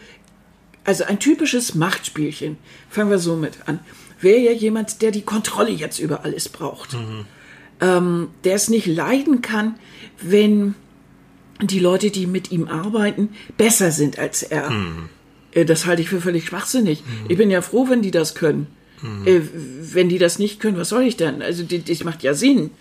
[0.85, 2.57] also ein typisches Machtspielchen,
[2.89, 3.79] fangen wir so mit an,
[4.23, 6.93] wäre ja jemand, der die Kontrolle jetzt über alles braucht.
[6.93, 7.25] Mhm.
[7.81, 9.75] Ähm, der es nicht leiden kann,
[10.21, 10.75] wenn
[11.61, 14.69] die Leute, die mit ihm arbeiten, besser sind als er.
[14.69, 15.09] Mhm.
[15.67, 17.01] Das halte ich für völlig schwachsinnig.
[17.01, 17.29] Mhm.
[17.29, 18.67] Ich bin ja froh, wenn die das können.
[19.01, 19.27] Mhm.
[19.27, 19.41] Äh,
[19.93, 21.41] wenn die das nicht können, was soll ich dann?
[21.41, 22.71] Also das macht ja Sinn.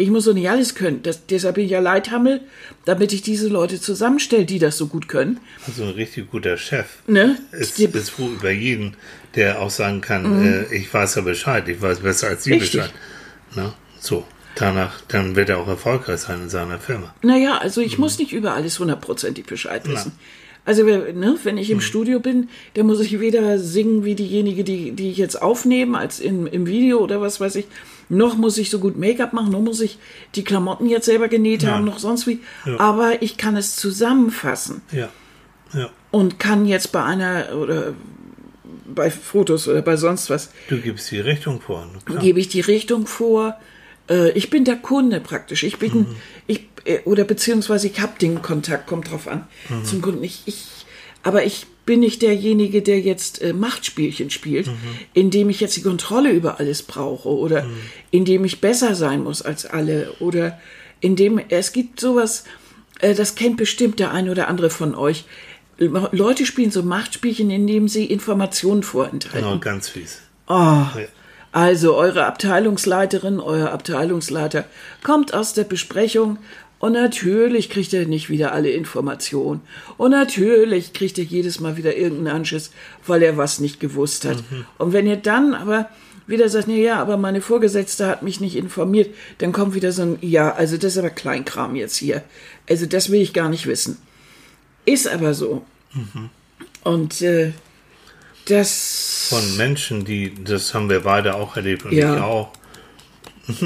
[0.00, 1.02] Ich muss doch nicht alles können.
[1.02, 2.40] Das, deshalb bin ich ja Leithammel,
[2.86, 5.40] damit ich diese Leute zusammenstelle, die das so gut können.
[5.66, 6.86] Also ein richtig guter Chef.
[7.06, 7.38] Ne?
[7.52, 8.96] Ist, ist froh über jeden,
[9.34, 10.66] der auch sagen kann, mhm.
[10.70, 12.80] äh, ich weiß ja Bescheid, ich weiß besser als Sie richtig.
[12.80, 12.94] Bescheid.
[13.54, 14.24] Na, so.
[14.54, 17.14] Danach, dann wird er auch erfolgreich sein in seiner Firma.
[17.22, 18.04] Naja, also ich mhm.
[18.04, 20.12] muss nicht über alles hundertprozentig Bescheid wissen.
[20.16, 20.24] Na.
[20.64, 21.82] Also ne, wenn ich im mhm.
[21.82, 26.20] Studio bin, dann muss ich weder singen wie diejenige, die, die ich jetzt aufnehme, als
[26.20, 27.66] in, im Video oder was weiß ich.
[28.08, 29.98] Noch muss ich so gut Make-up machen, noch muss ich
[30.34, 31.72] die Klamotten jetzt selber genäht ja.
[31.72, 32.40] haben, noch sonst wie.
[32.66, 32.78] Ja.
[32.78, 34.82] Aber ich kann es zusammenfassen.
[34.92, 35.08] Ja.
[35.72, 35.90] ja.
[36.10, 37.94] Und kann jetzt bei einer oder
[38.94, 40.50] bei Fotos oder bei sonst was.
[40.68, 41.88] Du gibst die Richtung vor.
[42.20, 43.56] Gebe ich die Richtung vor
[44.10, 45.62] äh, ich bin der Kunde praktisch.
[45.62, 46.16] Ich bin, mhm.
[46.46, 49.84] ich, äh, oder beziehungsweise ich habe den Kontakt, kommt drauf an, mhm.
[49.84, 50.24] zum Kunden.
[50.24, 50.66] Ich, ich,
[51.22, 54.76] aber ich bin nicht derjenige, der jetzt äh, Machtspielchen spielt, mhm.
[55.14, 57.76] indem ich jetzt die Kontrolle über alles brauche oder mhm.
[58.10, 60.60] indem ich besser sein muss als alle oder
[61.00, 62.44] indem es gibt sowas,
[63.00, 65.24] äh, das kennt bestimmt der eine oder andere von euch.
[65.78, 69.48] Leute spielen so Machtspielchen, indem sie Informationen vorenthalten.
[69.48, 70.20] Genau, ganz fies.
[70.46, 71.06] Oh, ja.
[71.52, 74.64] Also eure Abteilungsleiterin, euer Abteilungsleiter
[75.02, 76.38] kommt aus der Besprechung
[76.78, 79.60] und natürlich kriegt er nicht wieder alle Informationen.
[79.98, 82.70] Und natürlich kriegt er jedes Mal wieder irgendeinen Anschiss,
[83.06, 84.38] weil er was nicht gewusst hat.
[84.50, 84.64] Mhm.
[84.78, 85.90] Und wenn ihr dann aber
[86.26, 90.02] wieder sagt, na ja, aber meine Vorgesetzte hat mich nicht informiert, dann kommt wieder so
[90.02, 92.22] ein, ja, also das ist aber Kleinkram jetzt hier.
[92.68, 93.98] Also das will ich gar nicht wissen.
[94.86, 95.64] Ist aber so.
[95.92, 96.30] Mhm.
[96.84, 97.52] Und äh,
[98.50, 99.28] das.
[99.30, 102.16] Von Menschen, die, das haben wir beide auch erlebt und ja.
[102.16, 102.52] ich auch,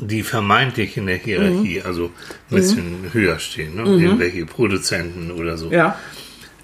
[0.00, 1.86] die vermeintlich in der Hierarchie, mhm.
[1.86, 2.10] also
[2.50, 3.12] ein bisschen mhm.
[3.12, 3.82] höher stehen, ne?
[3.82, 4.00] mhm.
[4.00, 5.70] irgendwelche Produzenten oder so.
[5.70, 5.98] Ja.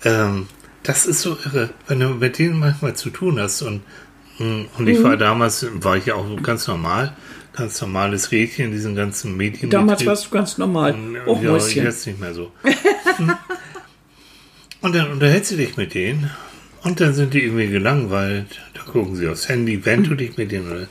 [0.04, 0.48] Ähm,
[0.82, 3.82] das ist so irre, wenn du mit denen manchmal zu tun hast und,
[4.36, 5.20] hm, und ich war mhm.
[5.20, 7.16] damals, war ich ja auch so ganz normal,
[7.54, 9.70] ganz normales Rädchen in diesen ganzen Medien.
[9.70, 10.94] Damals warst du ganz normal.
[11.26, 12.52] Oh, ja, jetzt nicht mehr so.
[13.16, 13.32] Hm.
[14.80, 16.30] und dann unterhältst du dich mit denen
[16.84, 18.60] und dann sind die irgendwie gelangweilt.
[18.74, 20.86] Da gucken sie aufs Handy, wenn du dich mit denen oder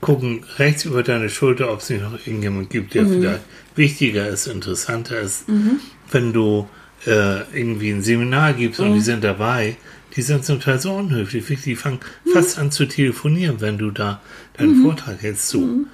[0.00, 3.20] gucken rechts über deine Schulter, ob es nicht noch irgendjemand gibt, der mhm.
[3.20, 3.40] vielleicht
[3.76, 5.48] wichtiger ist, interessanter ist.
[5.48, 5.80] Mhm.
[6.10, 6.68] Wenn du
[7.06, 8.86] äh, irgendwie ein Seminar gibst mhm.
[8.86, 9.04] und die mhm.
[9.04, 9.76] sind dabei,
[10.14, 11.44] die sind zum Teil so unhöflich.
[11.62, 12.30] Die fangen mhm.
[12.30, 14.20] fast an zu telefonieren, wenn du da
[14.56, 14.84] deinen mhm.
[14.84, 15.48] Vortrag hältst.
[15.48, 15.86] So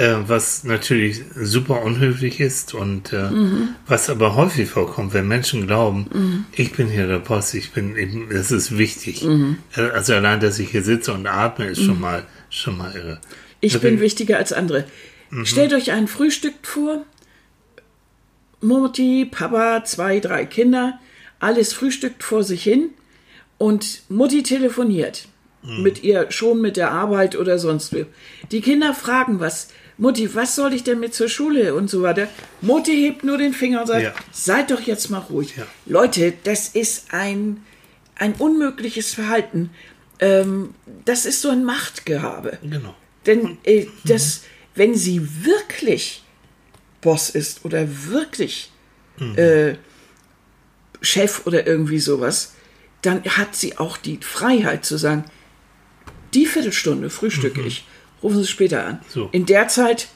[0.00, 3.74] äh, was natürlich super unhöflich ist und äh, mhm.
[3.86, 6.44] was aber häufig vorkommt, wenn Menschen glauben, mhm.
[6.52, 9.22] ich bin hier der Boss, ich bin, eben, das ist wichtig.
[9.22, 9.58] Mhm.
[9.74, 13.20] Also allein, dass ich hier sitze und atme, ist schon mal schon mal irre.
[13.60, 14.86] Ich also, bin wichtiger als andere.
[15.28, 15.44] Mhm.
[15.44, 17.04] Stellt euch ein Frühstück vor.
[18.62, 20.98] Mutti, Papa, zwei, drei Kinder,
[21.40, 22.90] alles frühstückt vor sich hin
[23.58, 25.28] und Mutti telefoniert
[25.62, 25.82] mhm.
[25.82, 28.06] mit ihr schon mit der Arbeit oder sonst wie.
[28.50, 29.68] Die Kinder fragen was.
[30.00, 32.26] Mutti, was soll ich denn mit zur Schule und so weiter?
[32.62, 34.14] Mutti hebt nur den Finger und sagt, ja.
[34.32, 35.54] seid doch jetzt mal ruhig.
[35.58, 35.66] Ja.
[35.84, 37.62] Leute, das ist ein,
[38.16, 39.68] ein unmögliches Verhalten.
[40.18, 42.58] Ähm, das ist so ein Machtgehabe.
[42.62, 42.94] Genau.
[43.26, 46.24] Denn äh, das, wenn sie wirklich
[47.02, 48.70] Boss ist oder wirklich
[49.18, 49.36] mhm.
[49.36, 49.76] äh,
[51.02, 52.54] Chef oder irgendwie sowas,
[53.02, 55.26] dann hat sie auch die Freiheit zu sagen,
[56.32, 57.66] die Viertelstunde frühstücke mhm.
[57.66, 57.84] ich
[58.22, 59.00] rufen Sie später an.
[59.08, 59.28] So.
[59.32, 60.08] In der Zeit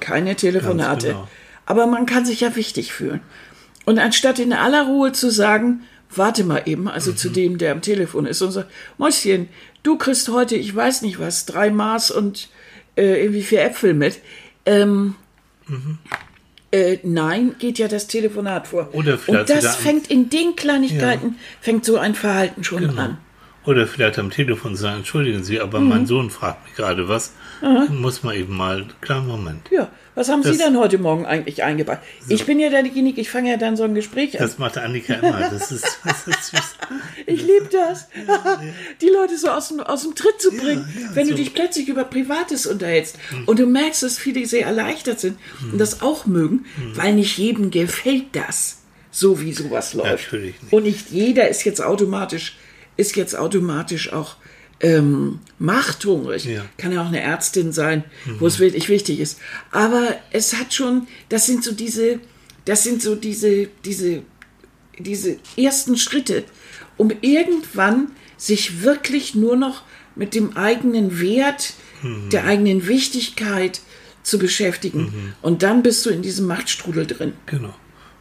[0.00, 1.08] keine Telefonate.
[1.08, 1.28] Genau.
[1.64, 3.20] Aber man kann sich ja wichtig fühlen.
[3.84, 7.16] Und anstatt in aller Ruhe zu sagen, warte mal eben, also mhm.
[7.16, 9.48] zu dem, der am Telefon ist und sagt, Mäuschen,
[9.82, 12.48] du kriegst heute, ich weiß nicht was, drei Maß und
[12.96, 14.20] äh, irgendwie vier Äpfel mit.
[14.64, 15.14] Ähm,
[15.66, 15.98] mhm.
[16.72, 18.88] äh, nein, geht ja das Telefonat vor.
[18.92, 21.34] Oder und das fängt in den Kleinigkeiten, ja.
[21.60, 23.00] fängt so ein Verhalten schon genau.
[23.00, 23.18] an.
[23.66, 25.88] Oder vielleicht am Telefon sagen, entschuldigen Sie, aber Mhm.
[25.88, 27.32] mein Sohn fragt mich gerade was.
[27.88, 29.68] Muss man eben mal, kleinen Moment.
[29.70, 31.98] Ja, was haben Sie Das- denn heute Morgen eigentlich eingebracht?
[32.28, 34.46] Ich bin ja derjenige, ich fange ja dann so ein Gespräch an.
[34.46, 35.40] Das macht Annika immer.
[35.50, 36.76] Das ist, das ist süß.
[37.26, 38.08] Ich liebe das.
[39.00, 41.32] Die Leute so aus dem, aus dem Tritt zu bringen, ja, wenn so.
[41.32, 43.16] du dich plötzlich über Privates unterhältst.
[43.46, 45.38] Und du merkst, dass viele sehr erleichtert sind
[45.72, 48.78] und das auch mögen, weil nicht jedem gefällt das,
[49.10, 50.24] so wie sowas läuft.
[50.26, 50.72] Natürlich nicht.
[50.72, 52.56] Und nicht jeder ist jetzt automatisch,
[52.96, 54.36] ist jetzt automatisch auch
[54.80, 56.44] ähm, machthungrig.
[56.44, 56.64] Ja.
[56.76, 58.04] Kann ja auch eine Ärztin sein,
[58.38, 59.38] wo es wirklich wichtig ist.
[59.70, 62.20] Aber es hat schon, das sind so diese,
[62.66, 64.22] das sind so diese, diese
[64.98, 66.44] diese ersten Schritte,
[66.96, 69.82] um irgendwann sich wirklich nur noch
[70.14, 71.74] mit dem eigenen Wert,
[72.32, 73.80] der eigenen Wichtigkeit
[74.22, 75.34] zu beschäftigen.
[75.42, 77.32] Und dann bist du in diesem Machtstrudel drin.
[77.46, 77.74] Genau.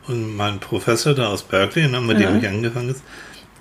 [0.07, 3.01] Und mein Professor da aus Berkeley, ne, mit dem ich angefangen ist,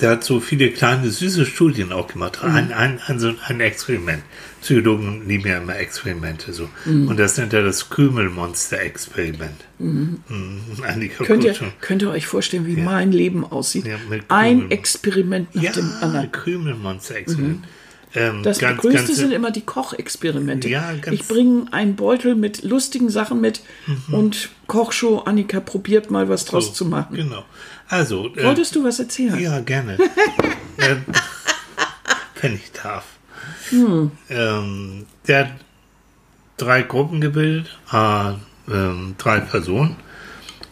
[0.01, 2.43] der hat so viele kleine süße Studien auch gemacht.
[2.43, 4.23] Ein, ein, ein, so ein Experiment.
[4.61, 6.69] Psychologen lieben ja immer Experimente so.
[6.87, 9.65] Und das nennt er das Krümelmonster-Experiment.
[9.79, 10.21] Mhm.
[10.87, 13.87] Annika Könnt ihr, könnt ihr euch vorstellen, wie mein Leben aussieht?
[13.87, 13.97] Ja,
[14.29, 14.71] Ein.
[14.71, 16.33] Experiment nach Ja, dem anderen.
[16.33, 17.65] Krümelmonster-Experiment.
[18.15, 20.69] Ähm, Das ganz, größte ganz- sind immer die Kochexperimente.
[20.69, 23.61] Ja, ganz- ich bringe einen Beutel mit lustigen Sachen mit
[24.13, 27.17] und Kochshow, Annika probiert mal was draus zu machen.
[27.17, 27.45] Genau.
[27.89, 29.39] Also, äh, Wolltest du was erzählen?
[29.39, 29.99] Ja, gerne.
[30.79, 31.05] ähm,
[32.41, 33.05] wenn ich darf.
[34.31, 35.51] Ähm, der hat
[36.57, 38.33] drei Gruppen gebildet, äh,
[39.19, 39.97] drei Personen,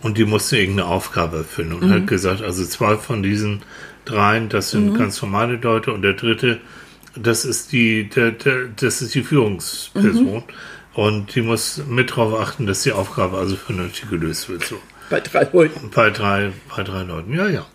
[0.02, 3.62] und die mussten irgendeine Aufgabe erfüllen und hat gesagt, also zwei von diesen
[4.04, 6.60] dreien, das sind ganz normale Leute, und der dritte,
[7.16, 10.42] das ist die, der, der, das ist die Führungsperson.
[10.94, 14.64] Und die muss mit darauf achten, dass die Aufgabe also vernünftig gelöst wird.
[14.64, 14.76] So.
[15.08, 15.90] Bei drei Leuten.
[15.94, 17.66] Bei drei, bei drei Leuten, ja, ja.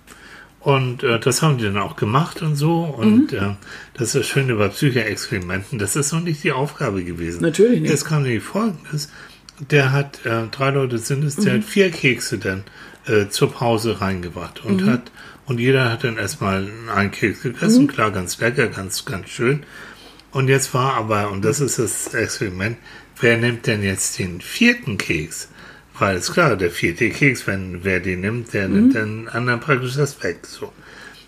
[0.60, 2.82] Und äh, das haben die dann auch gemacht und so.
[2.84, 3.38] Und Mhm.
[3.38, 3.56] äh,
[3.94, 5.80] das ist das Schöne bei Psychoexperimenten.
[5.80, 7.42] Das ist noch nicht die Aufgabe gewesen.
[7.42, 7.94] Natürlich nicht.
[7.94, 9.10] Es kam nämlich folgendes.
[9.72, 11.44] Der hat, äh, drei Leute sind es, Mhm.
[11.46, 12.64] der hat vier Kekse dann
[13.08, 14.90] äh, zur Pause reingebracht und Mhm.
[14.92, 15.12] hat,
[15.48, 17.84] und jeder hat dann erstmal einen Keks gegessen.
[17.84, 17.88] Mhm.
[17.88, 19.64] Klar, ganz lecker, ganz, ganz schön.
[20.32, 22.78] Und jetzt war aber, und das ist das Experiment,
[23.20, 25.50] wer nimmt denn jetzt den vierten Keks?
[25.98, 29.96] Weil ist klar, der vierte Keks, wenn wer den nimmt, der nimmt den anderen praktisch
[29.96, 30.46] das weg.
[30.46, 30.72] So.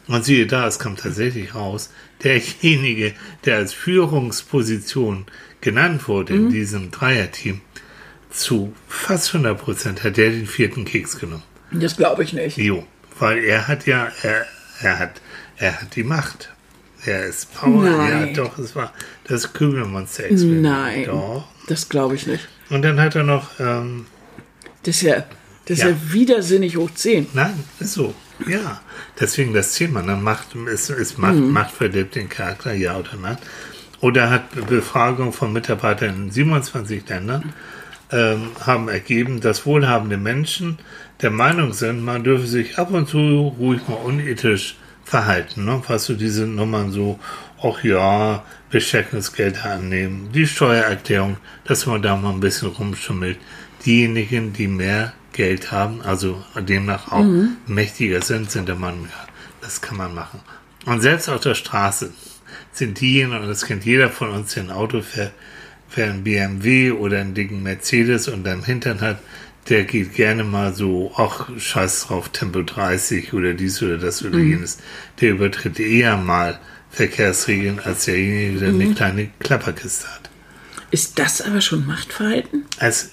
[0.07, 1.89] Und siehe da, es kam tatsächlich raus,
[2.23, 3.13] derjenige,
[3.45, 5.25] der als Führungsposition
[5.61, 7.61] genannt wurde in diesem Dreierteam,
[8.29, 11.43] zu fast 100 Prozent hat der den vierten Keks genommen.
[11.71, 12.57] Das glaube ich nicht.
[12.57, 12.85] Jo,
[13.19, 14.45] weil er hat ja, er,
[14.81, 15.21] er hat,
[15.57, 16.49] er hat die Macht.
[17.05, 17.83] Er ist Power.
[17.83, 18.27] Nein.
[18.27, 18.93] Ja, doch, es war
[19.27, 20.61] das Kübelmonster-Experiment.
[20.61, 21.05] Nein.
[21.05, 21.47] Doch.
[21.67, 22.47] Das glaube ich nicht.
[22.69, 24.05] Und dann hat er noch, ähm,
[24.83, 25.23] Das ist ja,
[25.65, 25.89] das ist Ja.
[25.89, 27.27] ja widersinnig hoch 10.
[27.33, 28.13] nein, ist so.
[28.47, 28.81] Ja,
[29.19, 31.51] deswegen das Thema, ne, Macht, ist, ist Macht, Mhm.
[31.51, 33.37] Macht verdirbt den Charakter, ja oder nein.
[34.01, 37.53] Oder hat Befragung von Mitarbeitern in 27 Ländern
[38.11, 40.79] ähm, haben ergeben, dass wohlhabende Menschen
[41.21, 45.65] der Meinung sind, man dürfe sich ab und zu ruhig mal unethisch verhalten.
[45.65, 45.81] Ne?
[45.87, 47.19] Was so diese Nummern so,
[47.61, 53.37] ach ja, Beschäftigungsgelder annehmen, die Steuererklärung, dass man da mal ein bisschen rumschummelt.
[53.85, 57.25] Diejenigen, die mehr Geld haben, also demnach auch
[57.65, 59.27] mächtiger sind, sind der Meinung, ja,
[59.61, 60.41] das kann man machen.
[60.85, 62.11] Und selbst auf der Straße
[62.71, 65.33] sind diejenigen, und das kennt jeder von uns, der ein Auto fährt,
[65.95, 69.19] wer ein BMW oder einen dicken Mercedes und am Hintern hat,
[69.69, 74.39] der geht gerne mal so, ach, scheiß drauf, Tempo 30 oder dies oder das oder
[74.39, 74.79] jenes.
[75.21, 80.29] Der übertritt eher mal Verkehrsregeln als derjenige, der eine kleine Klapperkiste hat.
[80.91, 82.65] Ist das aber schon Machtverhalten?
[82.79, 83.07] Also,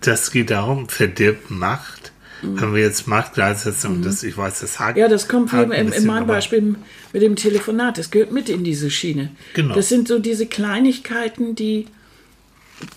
[0.00, 2.12] das geht darum, verdirbt Macht.
[2.42, 4.96] Wenn wir jetzt Macht gleichsetzen, und das, ich weiß, das hakt.
[4.96, 6.74] Ja, das kommt ein im, in meinem Beispiel
[7.12, 7.98] mit dem Telefonat.
[7.98, 9.30] Das gehört mit in diese Schiene.
[9.52, 9.74] Genau.
[9.74, 11.86] Das sind so diese Kleinigkeiten, die,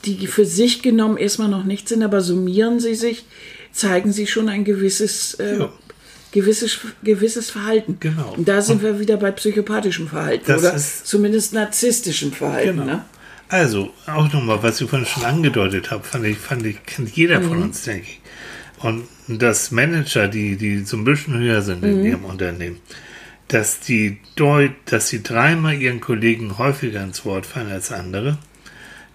[0.06, 3.26] die für sich genommen erstmal noch nicht sind, aber summieren sie sich,
[3.72, 5.74] zeigen sie schon ein gewisses, äh, Ja.
[6.32, 7.98] gewisses, gewisses Verhalten.
[8.00, 8.34] Genau.
[8.38, 12.78] Und da sind wir wieder bei psychopathischem Verhalten oder zumindest narzisstischem Verhalten.
[12.80, 12.86] Genau.
[12.86, 13.06] Ne?
[13.50, 17.42] Also, auch nochmal, was ich vorhin schon angedeutet habe, fand ich, fand ich, kennt jeder
[17.42, 18.20] von uns, denke ich.
[18.84, 22.80] Und dass Manager, die, die so ein bisschen höher sind in ihrem Unternehmen,
[23.48, 28.40] dass die deut, dass sie dreimal ihren Kollegen häufiger ins Wort fallen als andere,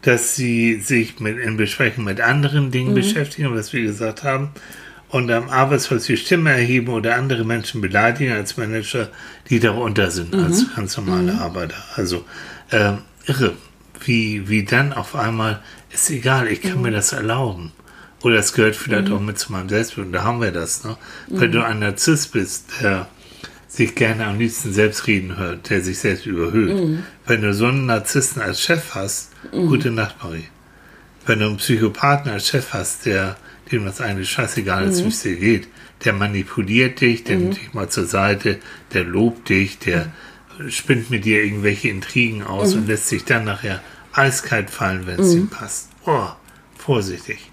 [0.02, 4.50] dass sie sich mit, in Besprechungen mit anderen Dingen beschäftigen, was wir gesagt haben,
[5.10, 9.08] und am Arbeitsplatz die Stimme erheben oder andere Menschen beleidigen als Manager,
[9.48, 11.82] die darunter sind, als ganz normale Arbeiter.
[11.96, 12.24] Also
[12.70, 13.54] ähm, irre,
[14.04, 17.72] wie, wie dann auf einmal, ist egal, ich kann mir das erlauben.
[18.22, 20.08] Oder es gehört vielleicht auch mit zu meinem Selbstbild.
[20.08, 20.84] Und da haben wir das.
[20.84, 20.96] Ne?
[21.28, 23.08] Wenn du ein Narzisst bist, der
[23.68, 26.74] sich gerne am liebsten selbst reden hört, der sich selbst überhöht.
[26.74, 27.04] Mhm.
[27.26, 29.66] Wenn du so einen Narzissten als Chef hast, mhm.
[29.68, 30.48] gute Nacht, Marie.
[31.26, 33.36] Wenn du einen Psychopathen als Chef hast, der
[33.70, 35.04] dem das eigentlich scheißegal ist, mhm.
[35.04, 35.68] wie es dir geht,
[36.04, 37.54] der manipuliert dich, der nimmt mhm.
[37.54, 38.58] dich mal zur Seite,
[38.92, 40.12] der lobt dich, der
[40.58, 40.70] mhm.
[40.70, 42.82] spinnt mit dir irgendwelche Intrigen aus mhm.
[42.82, 43.82] und lässt sich dann nachher
[44.12, 45.90] eiskalt fallen, wenn es ihm passt.
[46.06, 46.28] Oh,
[46.76, 47.50] vorsichtig.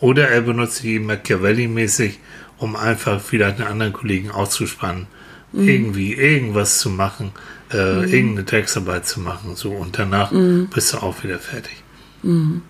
[0.00, 2.18] Oder er benutzt die Machiavelli-mäßig,
[2.58, 5.06] um einfach vielleicht einen anderen Kollegen auszuspannen,
[5.52, 5.68] mhm.
[5.68, 7.32] irgendwie irgendwas zu machen,
[7.72, 8.04] äh, mhm.
[8.04, 10.68] irgendeine Textarbeit zu machen, so und danach mhm.
[10.72, 11.82] bist du auch wieder fertig.
[12.22, 12.62] Mhm.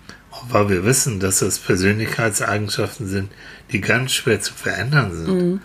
[0.49, 3.31] Weil wir wissen, dass das Persönlichkeitseigenschaften sind,
[3.71, 5.27] die ganz schwer zu verändern sind.
[5.27, 5.61] Mhm.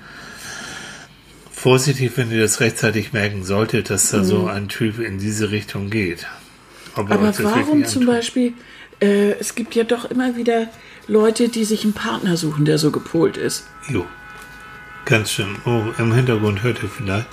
[1.51, 4.49] Vorsichtig, wenn ihr das rechtzeitig merken solltet, dass da so mhm.
[4.49, 6.27] ein Typ in diese Richtung geht.
[6.95, 8.55] Aber warum zum Beispiel,
[9.01, 10.68] äh, es gibt ja doch immer wieder
[11.07, 13.66] Leute, die sich einen Partner suchen, der so gepolt ist.
[13.88, 14.07] Jo.
[15.05, 15.57] Ganz schön.
[15.64, 17.27] Oh, im Hintergrund hört ihr vielleicht.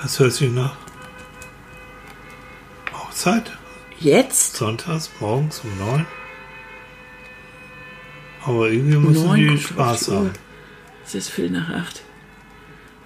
[0.00, 0.76] Das hört sich nach.
[3.16, 3.50] Hochzeit?
[3.98, 4.56] Jetzt?
[4.56, 6.06] Sonntags, morgens um neun.
[8.44, 10.32] Aber irgendwie müssen die Spaß haben.
[11.04, 12.02] Es ist viel nach acht.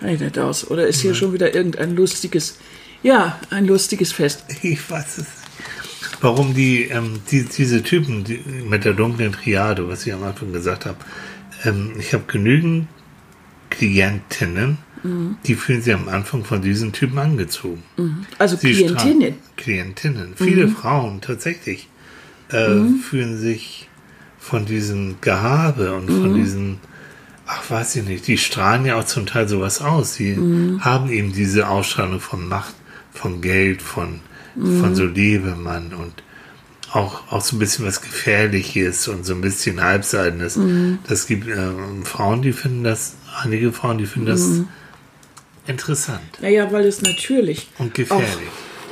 [0.00, 0.68] Nicht aus.
[0.68, 1.20] Oder ist hier Nein.
[1.20, 2.58] schon wieder irgendein lustiges,
[3.04, 4.44] ja, ein lustiges Fest?
[4.62, 5.26] Ich weiß es nicht
[6.22, 10.52] warum die, ähm, die diese Typen die, mit der dunklen Triade, was ich am Anfang
[10.52, 10.98] gesagt habe,
[11.64, 12.88] ähm, ich habe genügend
[13.70, 15.36] Klientinnen, mhm.
[15.46, 17.82] die fühlen sich am Anfang von diesen Typen angezogen.
[17.96, 18.26] Mhm.
[18.38, 19.34] Also Sie Klientinnen?
[19.56, 20.32] Klientinnen.
[20.36, 20.76] Viele mhm.
[20.76, 21.88] Frauen tatsächlich
[22.50, 23.00] äh, mhm.
[23.00, 23.88] fühlen sich
[24.38, 26.34] von diesem Gehabe und von mhm.
[26.34, 26.78] diesen
[27.46, 30.14] ach, weiß ich nicht, die strahlen ja auch zum Teil sowas aus.
[30.14, 30.84] Sie mhm.
[30.84, 32.74] haben eben diese Ausstrahlung von Macht,
[33.12, 34.20] von Geld, von
[34.54, 34.80] mhm.
[34.80, 36.22] von so Lebemann und
[36.92, 40.56] auch, auch so ein bisschen was Gefährliches und so ein bisschen Halbseitenes.
[40.56, 40.98] Mhm.
[41.06, 41.70] Das gibt äh,
[42.04, 44.62] Frauen, die finden das, einige Frauen, die finden das.
[45.66, 46.22] Interessant.
[46.40, 47.68] Naja, weil es natürlich.
[47.78, 48.26] Und gefährlich.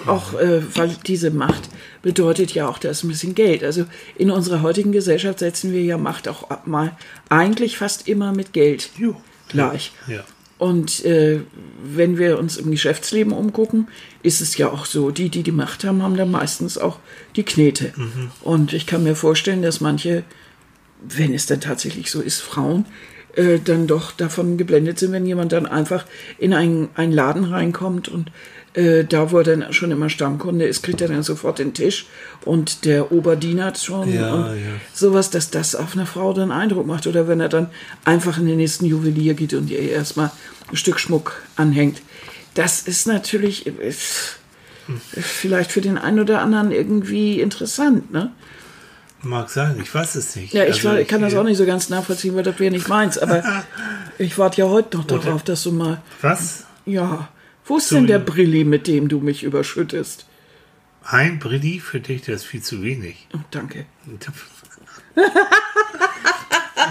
[0.06, 1.68] Auch, auch äh, weil diese Macht
[2.02, 3.64] bedeutet ja auch, dass ein bisschen Geld.
[3.64, 3.84] Also
[4.16, 6.96] in unserer heutigen Gesellschaft setzen wir ja Macht auch mal
[7.28, 9.20] eigentlich fast immer mit Geld jo.
[9.48, 9.92] gleich.
[10.06, 10.24] Ja.
[10.58, 11.40] Und äh,
[11.84, 13.86] wenn wir uns im Geschäftsleben umgucken,
[14.22, 16.98] ist es ja auch so, die, die die Macht haben, haben dann meistens auch
[17.36, 17.92] die Knete.
[17.96, 18.30] Mhm.
[18.42, 20.24] Und ich kann mir vorstellen, dass manche,
[21.00, 22.86] wenn es dann tatsächlich so ist, Frauen,
[23.38, 26.04] äh, dann doch davon geblendet sind, wenn jemand dann einfach
[26.38, 28.32] in einen, einen Laden reinkommt und
[28.74, 32.06] äh, da, wo er dann schon immer Stammkunde ist, kriegt er dann sofort den Tisch
[32.44, 34.68] und der Oberdiener schon ja, und ja.
[34.92, 37.06] sowas, dass das auf eine Frau dann Eindruck macht.
[37.06, 37.70] Oder wenn er dann
[38.04, 40.30] einfach in den nächsten Juwelier geht und ihr erstmal
[40.70, 42.02] ein Stück Schmuck anhängt.
[42.54, 44.38] Das ist natürlich ist
[45.12, 48.32] vielleicht für den einen oder anderen irgendwie interessant, ne?
[49.22, 50.54] Mag sein, ich weiß es nicht.
[50.54, 52.70] Ja, ich, also war, ich kann das auch nicht so ganz nachvollziehen, weil das wäre
[52.70, 53.42] nicht meins, aber
[54.18, 56.00] ich warte ja heute noch darauf, dass du mal.
[56.22, 56.64] Was?
[56.86, 57.28] Ja.
[57.64, 60.26] Wo ist denn der Brilli, mit dem du mich überschüttest?
[61.04, 63.26] Ein Brilli für dich, das ist viel zu wenig.
[63.34, 63.86] Oh, danke.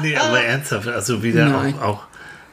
[0.02, 1.76] nee, aber ernsthaft, also wieder Nein.
[1.80, 2.04] auch, auch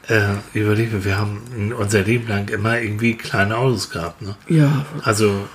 [0.07, 4.35] äh, überlege, wir haben unser Leben lang immer irgendwie kleine Autos gehabt, ne?
[4.47, 4.85] Ja.
[5.03, 5.47] Also,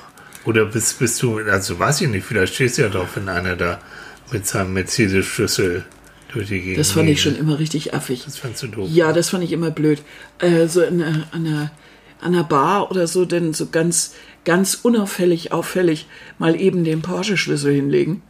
[0.44, 3.56] oder bist, bist du, also weiß ich nicht, vielleicht stehst du ja doch, wenn einer
[3.56, 3.80] da
[4.32, 5.84] mit seinem Mercedes-Schlüssel
[6.32, 8.24] durch die Gegend Das fand ich schon immer richtig affig.
[8.24, 8.88] Das fandst du doof.
[8.90, 10.02] Ja, das fand ich immer blöd.
[10.38, 11.70] Äh, so in, an einer
[12.20, 14.14] an der Bar oder so denn so ganz,
[14.44, 16.06] ganz unauffällig, auffällig
[16.38, 18.22] mal eben den Porsche-Schlüssel hinlegen.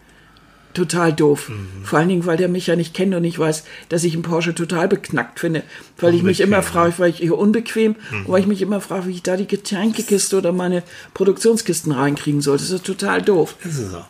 [0.72, 1.48] Total doof.
[1.48, 1.84] Mhm.
[1.84, 4.22] Vor allen Dingen, weil der mich ja nicht kennt und ich weiß, dass ich einen
[4.22, 5.64] Porsche total beknackt finde.
[5.98, 8.28] Weil unbequem, ich mich immer frage, weil ich hier unbequem, mhm.
[8.28, 12.58] weil ich mich immer frage, wie ich da die Getränkekiste oder meine Produktionskisten reinkriegen soll.
[12.58, 13.56] Das ist total doof.
[13.64, 14.06] Das ist auch.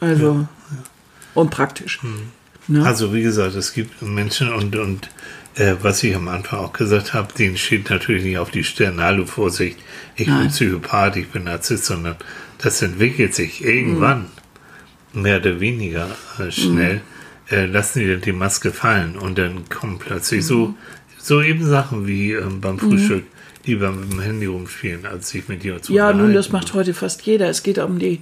[0.00, 0.48] Also, ja,
[1.38, 1.42] ja.
[1.42, 2.02] unpraktisch.
[2.02, 2.32] Mhm.
[2.68, 2.84] Ne?
[2.84, 5.08] Also, wie gesagt, es gibt Menschen und, und
[5.54, 9.00] äh, was ich am Anfang auch gesagt habe, denen steht natürlich nicht auf die Stirn,
[9.00, 9.78] hallo Vorsicht,
[10.16, 10.42] ich Nein.
[10.42, 12.16] bin Psychopath, ich bin Narzisst, sondern
[12.58, 14.26] das entwickelt sich irgendwann
[15.12, 15.22] mhm.
[15.22, 16.96] mehr oder weniger äh, schnell.
[16.96, 17.00] Mhm.
[17.50, 20.74] Äh, lassen die dann die Maske fallen und dann kommen plötzlich so,
[21.16, 23.24] so eben Sachen wie ähm, beim Frühstück,
[23.64, 27.22] die beim Handy rumspielen, als sich mit dir zu Ja, nun, das macht heute fast
[27.22, 27.48] jeder.
[27.48, 28.20] Es geht um die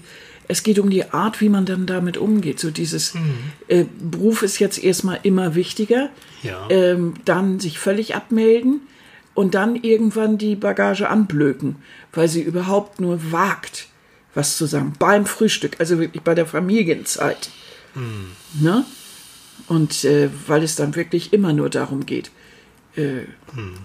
[0.49, 2.61] es geht um die Art, wie man dann damit umgeht.
[2.61, 3.35] So dieses mhm.
[3.69, 6.11] äh, Beruf ist jetzt erstmal immer wichtiger.
[6.43, 6.67] Ja.
[6.71, 8.83] Ähm, dann sich völlig abmelden
[9.35, 11.77] und dann irgendwann die Bagage anblöken,
[12.13, 13.89] weil sie überhaupt nur wagt,
[14.35, 14.95] was zu sagen.
[14.99, 17.51] Beim Frühstück, also wirklich bei der Familienzeit.
[17.95, 18.33] Mhm.
[18.61, 18.85] Ne?
[19.69, 22.31] Und äh, weil es dann wirklich immer nur darum geht.
[22.97, 23.23] Äh,
[23.55, 23.79] mhm.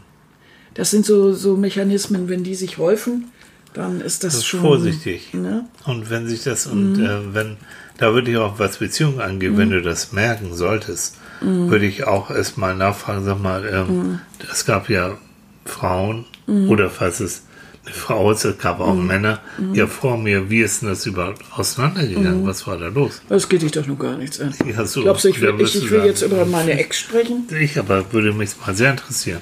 [0.74, 3.32] Das sind so, so Mechanismen, wenn die sich häufen,
[3.74, 5.34] dann ist das, das ist schon vorsichtig.
[5.34, 5.66] Ne?
[5.86, 7.06] Und wenn sich das und mhm.
[7.06, 7.58] äh, wenn
[7.98, 9.58] da würde ich auch was Beziehungen angeht, mhm.
[9.58, 11.70] wenn du das merken solltest, mhm.
[11.70, 14.20] würde ich auch erstmal nachfragen, sag mal, ähm, mhm.
[14.52, 15.18] es gab ja
[15.66, 16.26] Frauen
[16.68, 17.44] oder falls es
[17.86, 19.40] eine Frau ist, es gab auch Männer,
[19.74, 22.46] ja vor mir, wie ist denn das überhaupt auseinandergegangen?
[22.46, 23.22] Was war da los?
[23.30, 24.54] Das geht dich doch nur gar nichts an.
[24.68, 27.48] Ja, so, Glaubst du, ich will, ich, ich will jetzt über meine Ex sprechen?
[27.58, 29.42] Ich aber würde mich mal sehr interessieren.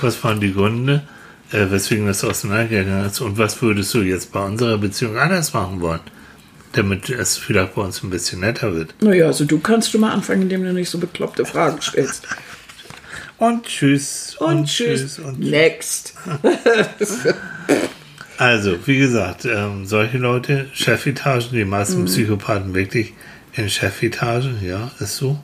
[0.00, 1.04] Was waren die Gründe,
[1.54, 5.80] äh, weswegen das auseinandergegangen ist und was würdest du jetzt bei unserer Beziehung anders machen
[5.80, 6.00] wollen,
[6.72, 8.94] damit es vielleicht bei uns ein bisschen netter wird?
[9.00, 12.26] Naja, also du kannst schon mal anfangen, indem du nicht so bekloppte Fragen stellst.
[13.38, 14.36] Und tschüss.
[14.38, 15.18] Und, tschüss.
[15.18, 16.14] und Next.
[18.36, 22.06] Also, wie gesagt, ähm, solche Leute, Chefetagen, die meisten Mhm.
[22.06, 23.12] Psychopathen wirklich
[23.52, 25.38] in Chefetagen, ja, ist so.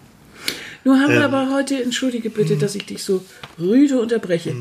[0.85, 1.25] Nun haben wir Ähm.
[1.25, 3.23] aber heute, entschuldige bitte, dass ich dich so
[3.59, 4.55] rüde unterbreche.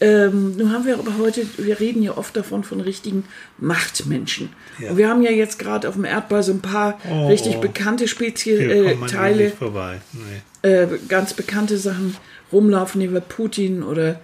[0.00, 3.24] Ähm, nun haben wir aber heute, wir reden ja oft davon von richtigen
[3.58, 4.48] Machtmenschen.
[4.78, 4.90] Ja.
[4.90, 7.60] Und wir haben ja jetzt gerade auf dem Erdball so ein paar Oh, richtig oh.
[7.60, 10.00] bekannte Hier kommt Speziesteile, man Teile, nicht vorbei.
[10.12, 10.68] Nee.
[10.68, 12.16] äh, ganz bekannte Sachen
[12.52, 14.20] rumlaufen, wie Putin oder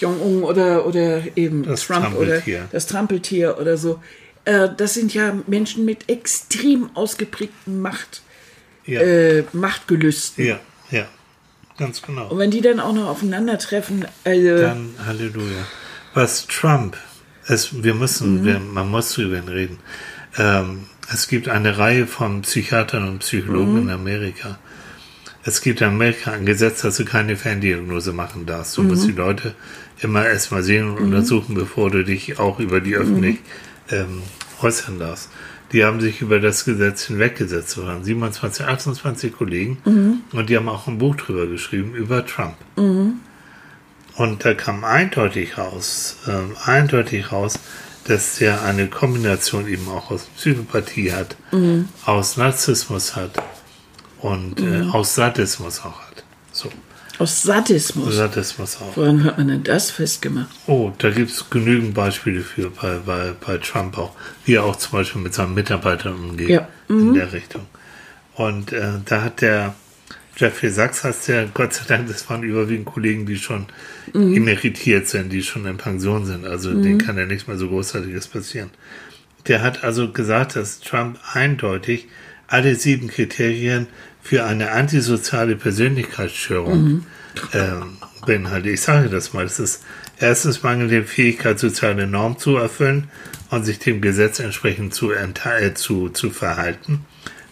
[0.00, 2.42] Jong-un oder, oder eben Das Trump oder
[2.72, 4.00] das Trampeltier oder so.
[4.44, 8.22] Äh, das sind ja Menschen mit extrem ausgeprägten Macht,
[8.90, 10.44] Ja, äh, Machtgelüsten.
[10.44, 10.60] ja,
[10.90, 11.06] ja,
[11.78, 12.28] ganz genau.
[12.28, 15.66] Und wenn die dann auch noch aufeinandertreffen, also, Dann Halleluja.
[16.14, 16.96] Was Trump,
[17.46, 19.78] es, wir müssen, wir, man muss drüber reden.
[20.36, 24.58] Ähm, es gibt eine Reihe von Psychiatern und Psychologen in Amerika.
[25.42, 28.76] Es gibt in Amerika ein Gesetz, dass du keine Ferndiagnose machen darfst.
[28.76, 29.54] Du musst die Leute
[30.00, 33.38] immer erstmal sehen und untersuchen, bevor du dich auch über die öffentlich
[33.90, 34.22] ähm,
[34.62, 35.30] äußern darfst.
[35.72, 37.76] Die haben sich über das Gesetz hinweggesetzt.
[37.76, 39.78] Es waren 27, 28 Kollegen
[40.32, 42.56] und die haben auch ein Buch drüber geschrieben über Trump.
[44.16, 47.58] Und da kam eindeutig raus, ähm, eindeutig raus,
[48.04, 51.36] dass der eine Kombination eben auch aus Psychopathie hat,
[52.04, 53.40] aus Narzissmus hat
[54.18, 56.24] und äh, aus Sadismus auch hat.
[56.52, 56.68] So,
[57.20, 58.16] aus Sadismus.
[58.16, 58.96] Sadismus auch.
[58.96, 60.48] Woran hat man denn das festgemacht?
[60.66, 64.14] Oh, da gibt es genügend Beispiele für bei, bei, bei Trump auch,
[64.44, 66.68] wie er auch zum Beispiel mit seinen Mitarbeitern umgeht Ja.
[66.88, 67.66] in der Richtung.
[68.34, 69.74] Und äh, da hat der
[70.36, 73.66] Jeffrey Sachs, heißt der, Gott sei Dank, das waren überwiegend Kollegen, die schon
[74.14, 76.46] emeritiert sind, die schon in Pension sind.
[76.46, 78.70] Also denen kann ja nichts mehr so Großartiges passieren.
[79.46, 82.08] Der hat also gesagt, dass Trump eindeutig
[82.46, 83.86] alle sieben Kriterien
[84.22, 87.06] für eine antisoziale Persönlichkeitsstörung
[87.52, 88.74] ähm, beinhaltet.
[88.74, 89.44] Ich sage das mal.
[89.44, 89.84] Das ist
[90.18, 93.08] erstens mangelnde Fähigkeit, soziale Normen zu erfüllen
[93.50, 97.04] und sich dem Gesetz entsprechend zu, äh, zu, zu verhalten.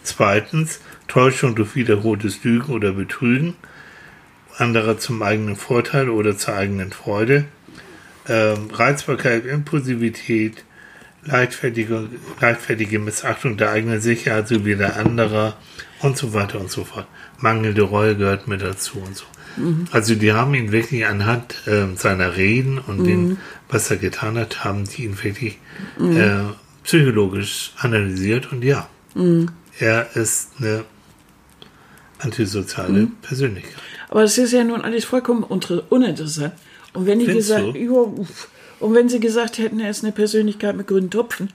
[0.03, 3.55] Zweitens, Täuschung durch wiederholtes Lügen oder Betrügen
[4.59, 7.45] anderer zum eigenen Vorteil oder zur eigenen Freude.
[8.27, 10.63] Ähm, Reizbarkeit, Impulsivität,
[11.23, 12.09] leichtfertige,
[12.39, 15.57] leichtfertige Missachtung der eigenen Sicherheit sowie der anderer
[16.01, 17.07] und so weiter und so fort.
[17.39, 19.25] Mangelnde Reue gehört mit dazu und so.
[19.91, 23.37] Also die haben ihn wirklich anhand ähm, seiner Reden und dem,
[23.67, 25.59] was er getan hat, haben die ihn wirklich
[25.99, 28.87] äh, psychologisch analysiert und ja,
[29.79, 30.85] er ist eine
[32.19, 33.75] antisoziale Persönlichkeit.
[34.09, 36.53] Aber das ist ja nun alles vollkommen uninteressant.
[36.93, 38.49] Und wenn die Findest gesagt, uff.
[38.79, 41.49] und wenn sie gesagt hätten, er ist eine Persönlichkeit mit grünen Tupfen,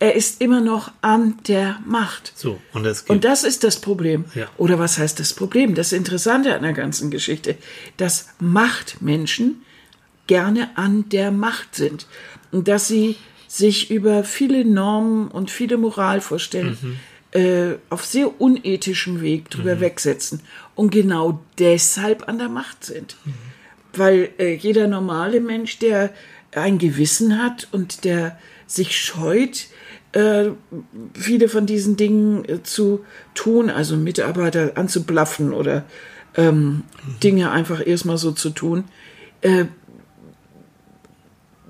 [0.00, 2.32] er ist immer noch an der Macht.
[2.36, 3.02] So, und das.
[3.02, 4.26] Und das ist das Problem.
[4.34, 4.46] Ja.
[4.56, 5.74] Oder was heißt das Problem?
[5.74, 7.56] Das Interessante an der ganzen Geschichte,
[7.96, 9.62] dass Machtmenschen
[10.26, 12.06] gerne an der Macht sind.
[12.52, 13.16] Und dass sie
[13.48, 17.00] sich über viele Normen und viele Moralvorstellungen
[17.32, 20.40] äh, auf sehr unethischem Weg drüber wegsetzen
[20.74, 23.16] und genau deshalb an der Macht sind.
[23.94, 26.12] Weil äh, jeder normale Mensch, der
[26.52, 29.66] ein Gewissen hat und der sich scheut,
[31.14, 33.04] viele von diesen Dingen äh, zu
[33.34, 35.84] tun, also Mitarbeiter anzublaffen oder
[36.34, 36.84] ähm,
[37.22, 38.84] Dinge einfach erstmal so zu tun,
[39.42, 39.66] äh,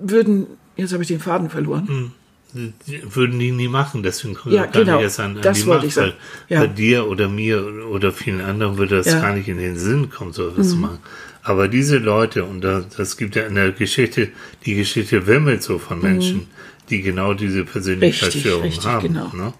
[0.00, 2.12] würden, jetzt habe ich den Faden verloren.
[2.54, 5.58] Die würden die nie machen, deswegen kommen Ja, gar genau, nicht erst an, an das
[5.62, 6.14] die Macht, ich sagen.
[6.48, 6.60] Ja.
[6.60, 9.16] bei dir oder mir oder vielen anderen würde das Ja.
[9.16, 9.20] Mhm.
[9.22, 10.98] gar nicht in den Sinn kommen, so etwas zu machen.
[11.42, 14.30] Aber diese Leute, und da, das gibt ja in der Geschichte,
[14.64, 16.46] die Geschichte wimmelt so von Menschen,
[16.90, 18.74] die genau diese Persönlichkeitsstörungen Mhm.
[18.74, 19.08] Richtig, haben.
[19.08, 19.30] genau.
[19.34, 19.52] Ne?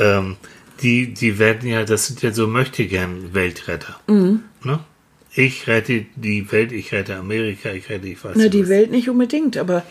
[0.00, 0.36] Ähm,
[0.82, 3.98] die, die werden ja, das sind ja so möchte gern Weltretter.
[4.06, 4.42] Mhm.
[4.64, 4.78] Ne?
[5.34, 8.68] Ich rette die Welt, ich rette Amerika, ich rette, ich weiß Na, die was.
[8.68, 9.84] Welt nicht unbedingt, aber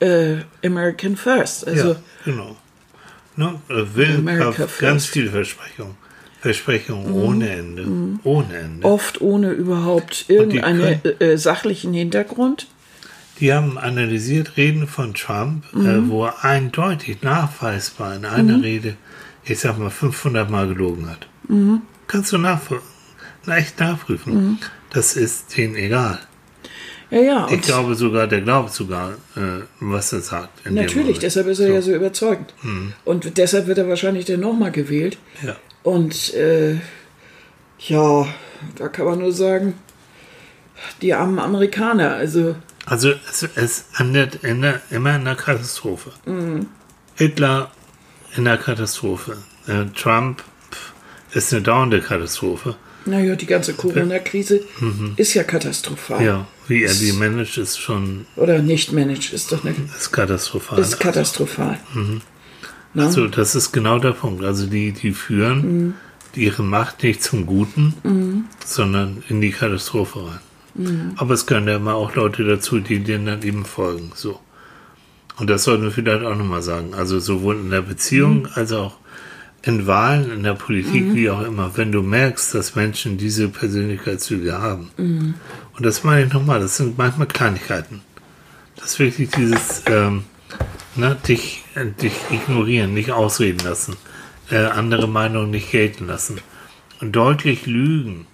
[0.00, 1.66] äh, American First.
[1.68, 2.56] Also, ja, genau.
[3.36, 3.60] Ne?
[3.68, 4.22] äh, Will
[4.78, 5.94] ganz viele Versprechungen.
[6.40, 7.14] Versprechungen Mhm.
[7.16, 7.86] ohne Ende.
[8.24, 8.86] Ohne Ende.
[8.86, 12.66] oft ohne überhaupt irgendeinen äh, sachlichen Hintergrund.
[13.40, 15.86] Die haben analysiert Reden von Trump, Mhm.
[15.86, 18.96] äh, wo er eindeutig nachweisbar in einer Rede,
[19.44, 21.26] ich sag mal, 500 Mal gelogen hat.
[21.48, 21.82] Mhm.
[22.06, 22.86] Kannst du nachprüfen.
[23.46, 24.58] Echt nachprüfen.
[24.90, 26.18] Das ist denen egal.
[27.10, 27.48] Ja, ja.
[27.50, 30.70] Ich glaube sogar, der glaubt sogar, äh, was er sagt.
[30.70, 31.72] Natürlich, deshalb ist er so.
[31.72, 32.54] ja so überzeugend.
[32.60, 32.92] Hm.
[33.04, 35.18] Und deshalb wird er wahrscheinlich dann nochmal gewählt.
[35.42, 35.56] Ja.
[35.82, 36.76] Und äh,
[37.80, 38.26] ja,
[38.76, 39.74] da kann man nur sagen,
[41.02, 42.54] die armen Amerikaner, also.
[42.90, 46.10] Also es, es endet in der, immer in einer Katastrophe.
[46.26, 46.66] Mhm.
[47.14, 47.70] Hitler
[48.36, 49.36] in der Katastrophe.
[49.68, 50.42] Äh, Trump
[51.32, 52.74] ist eine dauernde Katastrophe.
[53.04, 55.12] Naja, die ganze Corona-Krise mhm.
[55.16, 56.24] ist ja katastrophal.
[56.24, 58.26] Ja, wie er die managt, ist schon.
[58.34, 59.76] Oder nicht managt, ist doch eine.
[59.96, 60.80] Ist katastrophal.
[60.80, 61.78] Ist katastrophal.
[61.94, 62.22] Mhm.
[62.96, 64.42] Also, das ist genau der Punkt.
[64.44, 65.94] Also, die, die führen mhm.
[66.34, 68.44] ihre Macht nicht zum Guten, mhm.
[68.66, 70.40] sondern in die Katastrophe rein.
[70.74, 71.12] Mhm.
[71.16, 74.12] Aber es gehören ja immer auch Leute dazu, die denen dann eben folgen.
[74.14, 74.40] So.
[75.38, 76.94] Und das sollten wir vielleicht auch nochmal sagen.
[76.94, 78.48] Also, sowohl in der Beziehung mhm.
[78.54, 78.96] als auch
[79.62, 81.14] in Wahlen, in der Politik, mhm.
[81.14, 84.90] wie auch immer, wenn du merkst, dass Menschen diese Persönlichkeitszüge haben.
[84.96, 85.34] Mhm.
[85.76, 88.00] Und das meine ich nochmal, das sind manchmal Kleinigkeiten.
[88.76, 90.24] Das ist wirklich dieses, ähm,
[90.96, 93.96] ne, dich, äh, dich ignorieren, nicht ausreden lassen,
[94.50, 96.38] äh, andere Meinungen nicht gelten lassen
[97.00, 98.26] und deutlich lügen.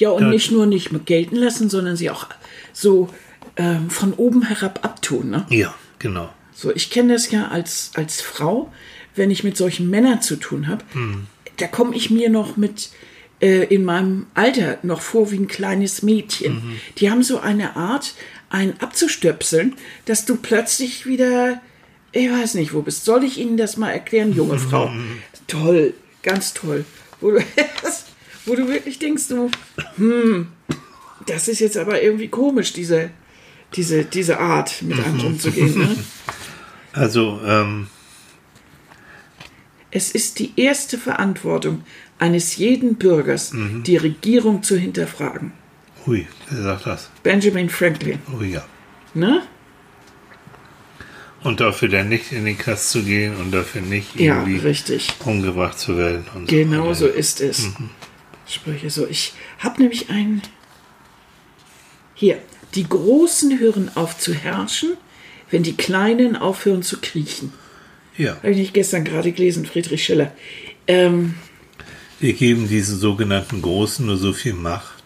[0.00, 2.26] Ja, und Deut nicht nur nicht gelten lassen, sondern sie auch
[2.72, 3.08] so
[3.56, 5.30] ähm, von oben herab abtun.
[5.30, 5.46] Ne?
[5.50, 6.30] Ja, genau.
[6.52, 8.70] So, ich kenne das ja als, als Frau
[9.14, 11.26] wenn ich mit solchen Männern zu tun habe, hm.
[11.56, 12.90] da komme ich mir noch mit
[13.40, 16.54] äh, in meinem Alter noch vor wie ein kleines Mädchen.
[16.54, 16.80] Mhm.
[16.98, 18.14] Die haben so eine Art,
[18.50, 21.60] einen abzustöpseln, dass du plötzlich wieder,
[22.12, 23.04] ich weiß nicht, wo bist.
[23.04, 24.90] Soll ich Ihnen das mal erklären, junge Frau?
[25.46, 26.84] Toll, ganz toll.
[28.46, 29.50] Wo du, wirklich denkst, du,
[29.96, 30.48] hm,
[31.26, 33.10] das ist jetzt aber irgendwie komisch, diese,
[33.74, 35.78] diese, diese Art, mit einem umzugehen.
[35.78, 35.96] Ne?
[36.92, 37.86] Also, ähm,
[39.92, 41.84] es ist die erste Verantwortung
[42.18, 43.84] eines jeden Bürgers, mhm.
[43.84, 45.52] die Regierung zu hinterfragen.
[46.06, 47.10] Hui, wer sagt das?
[47.22, 48.18] Benjamin Franklin.
[48.36, 48.64] Oh ja.
[49.14, 49.42] Ne?
[51.42, 55.78] Und dafür dann nicht in den Knast zu gehen und dafür nicht irgendwie ja, umgebracht
[55.78, 56.24] zu werden.
[56.46, 57.68] genau so, so ist es.
[57.78, 57.90] Mhm.
[58.54, 59.06] Sprüche so.
[59.06, 60.42] Ich habe nämlich einen.
[62.14, 62.38] Hier.
[62.74, 64.96] Die Großen hören auf zu herrschen,
[65.50, 67.52] wenn die Kleinen aufhören zu kriechen.
[68.16, 68.36] Ja.
[68.36, 70.32] Habe ich nicht gestern gerade gelesen, Friedrich Schiller.
[70.86, 71.34] Ähm,
[72.20, 75.00] wir geben diesen sogenannten Großen nur so viel Macht.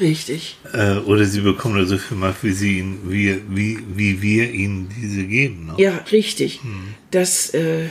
[0.00, 0.58] Richtig.
[0.72, 4.50] Äh, oder sie bekommen nur so viel Macht, wie, sie ihn, wie, wie, wie wir
[4.50, 5.66] ihnen diese geben.
[5.66, 5.74] Ne?
[5.78, 6.62] Ja, richtig.
[6.62, 6.94] Hm.
[7.10, 7.86] Das, äh,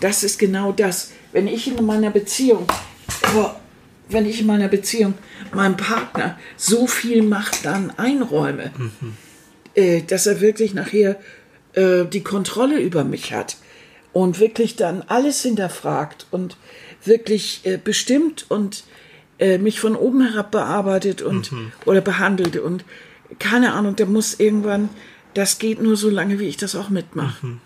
[0.00, 1.12] das ist genau das.
[1.32, 2.66] Wenn ich in meiner Beziehung,
[3.34, 3.50] oh,
[4.08, 5.14] wenn ich in meiner Beziehung
[5.52, 9.16] meinem Partner so viel Macht dann einräume, mhm.
[9.74, 11.16] äh, dass er wirklich nachher
[11.72, 13.56] äh, die Kontrolle über mich hat
[14.12, 16.56] und wirklich dann alles hinterfragt und
[17.04, 18.84] wirklich äh, bestimmt und
[19.38, 21.72] äh, mich von oben herab bearbeitet und mhm.
[21.84, 22.84] oder behandelt und
[23.38, 24.88] keine Ahnung, der muss irgendwann,
[25.34, 27.46] das geht nur so lange, wie ich das auch mitmache.
[27.46, 27.60] Mhm.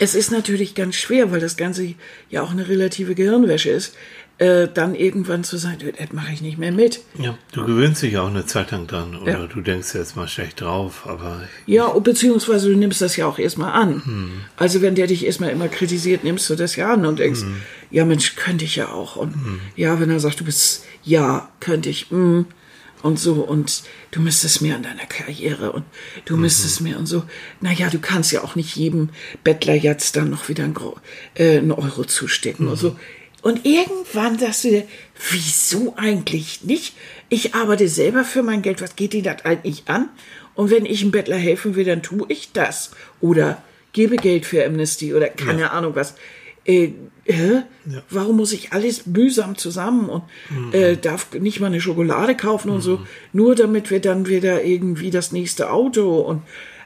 [0.00, 1.94] Es ist natürlich ganz schwer, weil das Ganze
[2.30, 3.94] ja auch eine relative Gehirnwäsche ist
[4.40, 7.00] äh, dann irgendwann zu sagen, das mache ich nicht mehr mit.
[7.18, 9.46] Ja, du gewöhnst dich auch eine Zeit lang dran oder ja.
[9.46, 11.42] du denkst jetzt mal schlecht drauf, aber.
[11.66, 14.02] Ja, beziehungsweise du nimmst das ja auch erstmal an.
[14.02, 14.30] Hm.
[14.56, 17.56] Also wenn der dich erstmal immer kritisiert, nimmst du das ja an und denkst, hm.
[17.90, 19.16] ja Mensch, könnte ich ja auch.
[19.16, 19.60] Und hm.
[19.76, 22.46] ja, wenn er sagt, du bist, ja, könnte ich, mh,
[23.02, 25.84] und so und du müsstest mehr an deiner Karriere und
[26.24, 26.42] du mhm.
[26.42, 27.24] müsstest mehr und so.
[27.60, 29.10] Naja, du kannst ja auch nicht jedem
[29.44, 30.76] Bettler jetzt dann noch wieder einen,
[31.34, 32.72] äh, einen Euro zustecken mhm.
[32.72, 32.96] und so.
[33.42, 34.86] Und irgendwann sagst du dir,
[35.30, 36.94] wieso eigentlich nicht?
[37.30, 40.10] Ich arbeite selber für mein Geld, was geht dir das eigentlich an?
[40.54, 42.90] Und wenn ich einem Bettler helfen will, dann tue ich das.
[43.20, 45.70] Oder gebe Geld für Amnesty oder keine ja.
[45.70, 46.14] Ahnung was.
[46.64, 46.92] Äh,
[47.24, 47.62] äh, ja.
[48.10, 50.72] Warum muss ich alles mühsam zusammen und mhm.
[50.72, 52.82] äh, darf nicht mal eine Schokolade kaufen und mhm.
[52.82, 53.00] so,
[53.32, 56.42] nur damit wir dann wieder irgendwie das nächste Auto und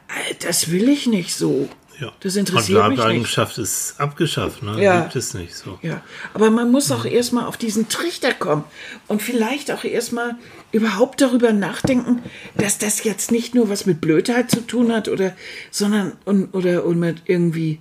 [0.08, 1.68] äh, das will ich nicht so.
[2.00, 2.12] Ja.
[2.20, 3.58] Das interessiert Und mich nicht.
[3.58, 4.82] ist abgeschafft, ne?
[4.82, 5.02] Ja.
[5.02, 5.78] Gibt es nicht so.
[5.82, 6.02] Ja.
[6.32, 7.12] Aber man muss auch mhm.
[7.12, 8.64] erstmal auf diesen Trichter kommen
[9.06, 10.34] und vielleicht auch erstmal
[10.72, 12.22] überhaupt darüber nachdenken,
[12.56, 15.36] dass das jetzt nicht nur was mit Blödheit zu tun hat oder,
[15.70, 17.78] sondern, und, oder, und mit irgendwie,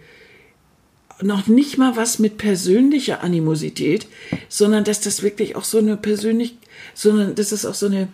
[1.24, 4.08] noch nicht mal was mit persönlicher Animosität,
[4.50, 6.56] sondern dass das wirklich auch so eine persönlich,
[6.94, 8.08] sondern dass das auch so eine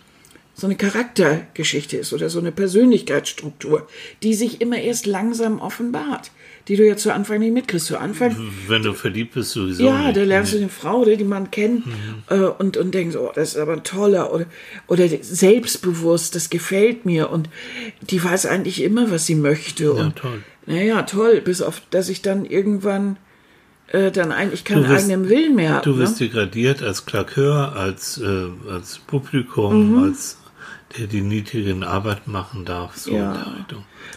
[0.60, 3.88] so eine Charaktergeschichte ist oder so eine Persönlichkeitsstruktur,
[4.22, 6.30] die sich immer erst langsam offenbart,
[6.68, 7.86] die du ja zu Anfang nicht mitkriegst.
[7.86, 8.36] Zu Anfang.
[8.68, 9.84] Wenn du verliebt bist, sowieso.
[9.84, 10.18] Ja, nicht.
[10.18, 11.94] da lernst du eine Frau, die man kennt mhm.
[12.28, 14.46] äh, und, und denkst, oh, das ist aber ein toller oder,
[14.86, 17.48] oder selbstbewusst, das gefällt mir und
[18.02, 19.84] die weiß eigentlich immer, was sie möchte.
[19.84, 20.42] Ja, und, toll.
[20.70, 23.16] Naja, toll, bis auf, dass ich dann irgendwann
[23.88, 25.84] äh, dann eigentlich keinen wirst, eigenen Willen mehr habe.
[25.84, 26.28] Du wirst ne?
[26.28, 30.04] degradiert als Klakeur, als, äh, als Publikum, mhm.
[30.04, 30.38] als
[30.96, 32.96] der die niedrigen Arbeit machen darf.
[32.96, 33.46] So ja.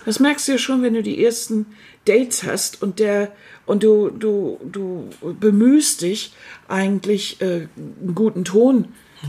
[0.05, 1.67] Das merkst du ja schon, wenn du die ersten
[2.05, 3.31] Dates hast und der
[3.65, 6.33] und du du du bemühst dich
[6.67, 8.87] eigentlich äh, einen guten Ton mhm.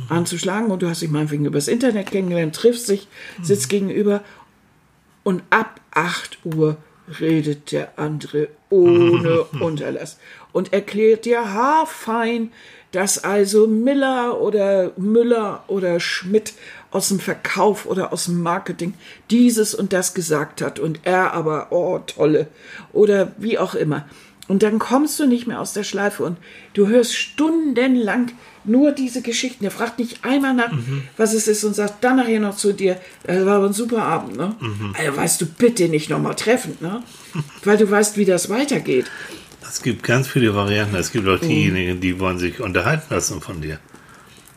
[0.09, 3.09] anzuschlagen und du hast dich meinetwegen übers Internet kennengelernt, triffst dich,
[3.43, 3.71] sitzt mhm.
[3.71, 4.25] gegenüber
[5.23, 6.79] und ab 8 Uhr
[7.21, 10.19] redet der andere ohne Unterlass
[10.53, 12.53] und erklärt dir haarfein,
[12.93, 16.55] dass also Miller oder Müller oder Schmidt
[16.93, 18.95] aus dem Verkauf oder aus dem Marketing
[19.31, 22.47] dieses und das gesagt hat und er aber, oh, tolle
[22.93, 24.07] oder wie auch immer.
[24.47, 26.37] Und dann kommst du nicht mehr aus der Schleife und
[26.75, 28.33] du hörst stundenlang
[28.65, 29.65] nur diese Geschichten.
[29.65, 31.03] Er fragt nicht einmal nach, mhm.
[31.17, 34.03] was es ist und sagt dann nachher noch zu dir, das war aber ein super
[34.03, 34.55] Abend, ne?
[34.61, 34.95] Mhm.
[34.99, 37.03] Also weißt du, bitte nicht nochmal treffen, ne?
[37.65, 39.07] Weil du weißt, wie das weitergeht.
[39.67, 40.95] Es gibt ganz viele Varianten.
[40.95, 41.49] Es gibt auch mhm.
[41.49, 43.79] diejenigen, die wollen sich unterhalten lassen von dir.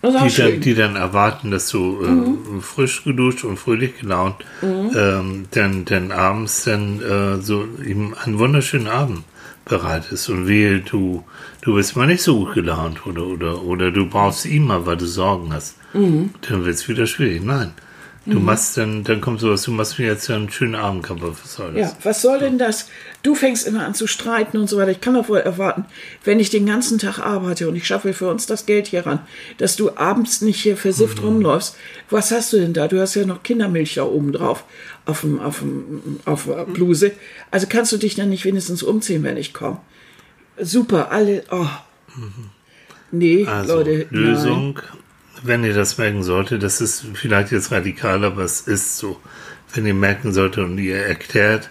[0.03, 2.61] Die dann, die, dann, erwarten, dass du äh, mhm.
[2.61, 4.91] frisch geduscht und fröhlich gelaunt mhm.
[4.95, 9.23] ähm, dann, dann abends dann äh, so ihm einen wunderschönen Abend
[9.67, 11.23] bereitest und wehe, du,
[11.61, 14.97] du bist mal nicht so gut gelaunt oder, oder, oder du brauchst ihn mal, weil
[14.97, 16.31] du Sorgen hast, mhm.
[16.47, 17.43] dann wird es wieder schwierig.
[17.43, 17.73] Nein.
[18.25, 18.45] Du mhm.
[18.45, 21.07] machst dann, dann kommt sowas, du machst mir jetzt einen schönen Abend.
[21.09, 21.91] Was soll das?
[21.91, 22.89] Ja, was soll denn das?
[23.23, 24.91] Du fängst immer an zu streiten und so weiter.
[24.91, 25.85] Ich kann doch wohl erwarten,
[26.23, 29.19] wenn ich den ganzen Tag arbeite und ich schaffe für uns das Geld hier ran,
[29.57, 31.27] dass du abends nicht hier versifft mhm.
[31.27, 31.75] rumläufst.
[32.09, 32.87] Was hast du denn da?
[32.87, 34.63] Du hast ja noch Kindermilch da oben drauf
[35.05, 37.11] auf, dem, auf, dem, auf der Bluse.
[37.51, 39.81] Also kannst du dich dann nicht wenigstens umziehen, wenn ich komme.
[40.59, 41.43] Super, alle.
[41.51, 41.67] Oh.
[42.15, 42.49] Mhm.
[43.11, 44.07] Nee, also, Leute.
[44.09, 44.83] Lösung, nein.
[45.43, 49.19] wenn ihr das merken solltet, das ist vielleicht jetzt radikal, aber es ist so.
[49.73, 51.69] Wenn ihr merken solltet und ihr erklärt,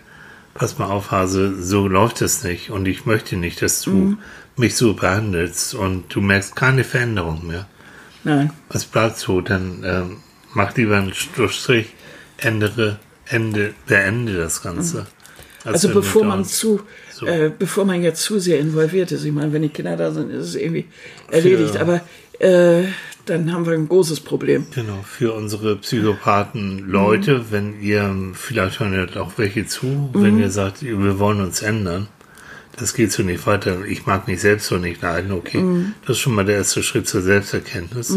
[0.59, 4.19] pass mal auf, Hase, so läuft es nicht und ich möchte nicht, dass du mhm.
[4.57, 7.67] mich so behandelst und du merkst keine Veränderung mehr.
[8.25, 8.51] Nein.
[8.69, 9.41] Was bleibt so?
[9.41, 10.17] Dann ähm,
[10.55, 11.89] mach lieber einen Strich,
[12.39, 14.99] ändere Ende, beende das Ganze.
[14.99, 15.07] Mhm.
[15.65, 16.81] Also, also bevor man zu,
[17.13, 17.27] so.
[17.27, 19.25] äh, bevor man jetzt zu sehr involviert ist.
[19.25, 20.87] Ich meine, wenn die Kinder da sind, ist es irgendwie
[21.31, 21.75] erledigt.
[21.75, 22.01] Für, Aber
[22.39, 22.85] äh,
[23.27, 24.66] dann haben wir ein großes Problem.
[24.74, 27.45] Genau, für unsere Psychopathen-Leute, mhm.
[27.51, 30.11] wenn ihr, vielleicht hören ja auch welche zu, mhm.
[30.14, 32.09] wenn ihr sagt, wir wollen uns ändern,
[32.79, 33.85] das geht so nicht weiter.
[33.87, 35.59] Ich mag mich selbst so nicht leiden, okay.
[35.59, 35.95] Mhm.
[36.03, 38.11] Das ist schon mal der erste Schritt zur Selbsterkenntnis.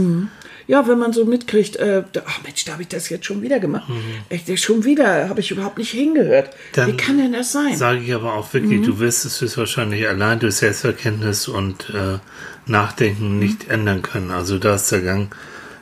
[0.70, 3.42] Mhm ja, wenn man so mitkriegt, äh, ach Mensch, da habe ich das jetzt schon
[3.42, 3.90] wieder gemacht.
[3.90, 4.04] Mhm.
[4.30, 6.52] Echt, schon wieder habe ich überhaupt nicht hingehört.
[6.74, 7.76] Dann Wie kann denn das sein?
[7.76, 8.86] Sage ich aber auch wirklich, mhm.
[8.86, 12.20] du wirst es höchstwahrscheinlich allein durch Selbsterkenntnis und äh,
[12.68, 13.40] Nachdenken mhm.
[13.40, 14.30] nicht ändern können.
[14.30, 15.36] Also da ist der Gang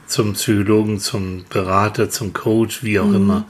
[0.05, 3.15] zum Psychologen, zum Berater, zum Coach, wie auch mhm.
[3.15, 3.45] immer,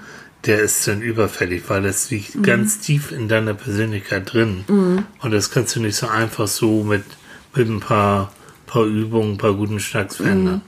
[0.47, 2.41] der ist dann überfällig, weil es liegt mhm.
[2.41, 4.63] ganz tief in deiner Persönlichkeit drin.
[4.67, 5.05] Mhm.
[5.21, 7.03] Und das kannst du nicht so einfach so mit,
[7.53, 8.33] mit ein paar,
[8.65, 10.63] paar Übungen, ein paar guten Schnacks verändern.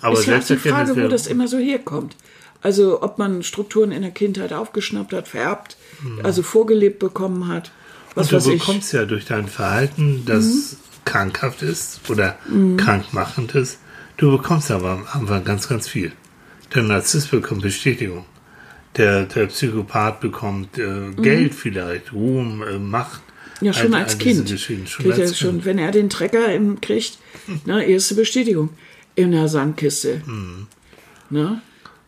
[0.00, 2.16] Aber ist ja auch die Frage, wo das immer so herkommt.
[2.62, 6.20] Also ob man Strukturen in der Kindheit aufgeschnappt hat, vererbt, mhm.
[6.24, 7.72] also vorgelebt bekommen hat.
[8.14, 8.98] Was Und du bekommst ich.
[8.98, 10.76] ja durch dein Verhalten, das mhm.
[11.04, 12.76] krankhaft ist oder mhm.
[12.76, 13.78] krankmachend ist,
[14.16, 16.12] du bekommst aber am Anfang ganz, ganz viel.
[16.74, 18.26] Der Narzisst bekommt Bestätigung.
[18.96, 21.22] Der, der Psychopath bekommt äh, mhm.
[21.22, 23.22] Geld vielleicht, Ruhm, äh, Macht.
[23.60, 24.60] Ja, schon als all Kind.
[24.60, 27.18] Schon als schon, wenn er den Trecker im, kriegt,
[27.64, 28.70] ne, erste Bestätigung
[29.20, 30.22] in der Sandkiste.
[30.26, 30.66] Mhm.
[31.30, 31.62] Ne?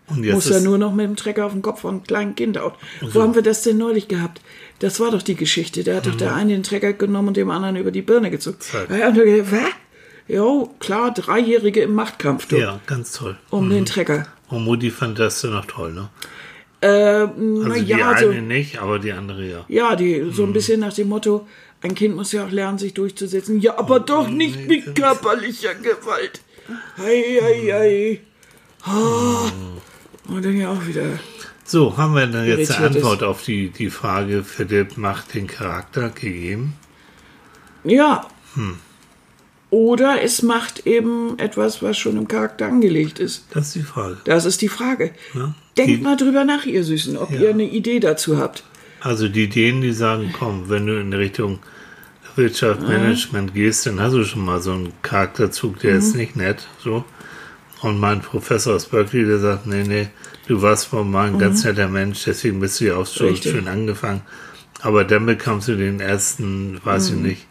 [0.08, 2.74] Muss ja nur noch mit dem Trecker auf den Kopf von einem kleinen Kind out.
[3.00, 3.14] So.
[3.14, 4.40] Wo haben wir das denn neulich gehabt?
[4.80, 5.84] Das war doch die Geschichte.
[5.84, 6.10] Da hat mhm.
[6.10, 8.58] doch der eine den Trecker genommen und dem anderen über die Birne gezogen.
[8.90, 9.70] Ja, und gesagt, was?
[10.28, 12.46] Jo, klar, Dreijährige im Machtkampf.
[12.46, 12.56] Du.
[12.56, 13.36] Ja, ganz toll.
[13.50, 13.70] Um mhm.
[13.70, 14.26] den Trecker.
[14.48, 16.08] Und Mutti fand das dann noch toll, ne?
[16.80, 19.64] Äh, also die ja, eine so, nicht, aber die andere ja.
[19.68, 20.52] Ja, die so ein mhm.
[20.52, 21.46] bisschen nach dem Motto,
[21.80, 23.60] ein Kind muss ja auch lernen, sich durchzusetzen.
[23.60, 26.40] Ja, aber oh, doch nicht mit körperlicher Gewalt.
[26.96, 28.20] Hei.
[28.86, 29.50] Oh.
[30.28, 31.18] Und dann ja auch wieder.
[31.64, 33.28] So, haben wir dann jetzt eine Antwort ist.
[33.28, 36.74] auf die, die Frage, Philipp macht den Charakter gegeben?
[37.84, 38.26] Ja.
[38.54, 38.78] Hm.
[39.70, 43.46] Oder es macht eben etwas, was schon im Charakter angelegt ist.
[43.54, 44.18] Das ist die Frage.
[44.24, 45.12] Das ist die Frage.
[45.32, 45.54] Ja?
[45.78, 47.40] Denkt die, mal drüber nach, ihr Süßen, ob ja.
[47.40, 48.64] ihr eine Idee dazu habt.
[49.00, 51.60] Also die Ideen, die sagen, komm, wenn du in Richtung
[52.36, 53.54] Wirtschaftsmanagement mhm.
[53.54, 55.98] gehst, dann hast du schon mal so einen Charakterzug, der mhm.
[55.98, 56.66] ist nicht nett.
[56.78, 57.04] So.
[57.82, 60.08] Und mein Professor aus Berkeley, der sagt, nee, nee,
[60.46, 61.38] du warst mal ein mhm.
[61.38, 63.52] ganz netter Mensch, deswegen bist du ja auch schon Richtig.
[63.52, 64.22] schön angefangen.
[64.80, 67.22] Aber dann bekommst du den ersten, weiß ich mhm.
[67.22, 67.46] nicht,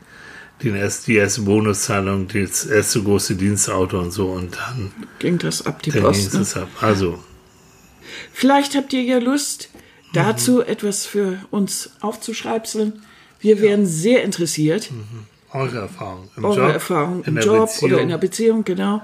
[0.64, 5.66] den erst, die erste Bonuszahlung, das erste große Dienstauto und so und dann ging das
[5.66, 6.32] ab die dann Post.
[6.32, 6.48] Ging ne?
[6.56, 6.70] ab.
[6.82, 7.24] Also.
[8.34, 9.70] Vielleicht habt ihr ja Lust,
[10.14, 10.62] dazu mhm.
[10.68, 13.02] etwas für uns aufzuschreibseln.
[13.42, 13.62] Wir ja.
[13.62, 14.92] wären sehr interessiert.
[14.92, 15.26] Mhm.
[15.54, 17.92] Eure Erfahrung im Eure Job, Erfahrung im Job Beziehung.
[17.92, 19.02] oder in der Beziehung, genau.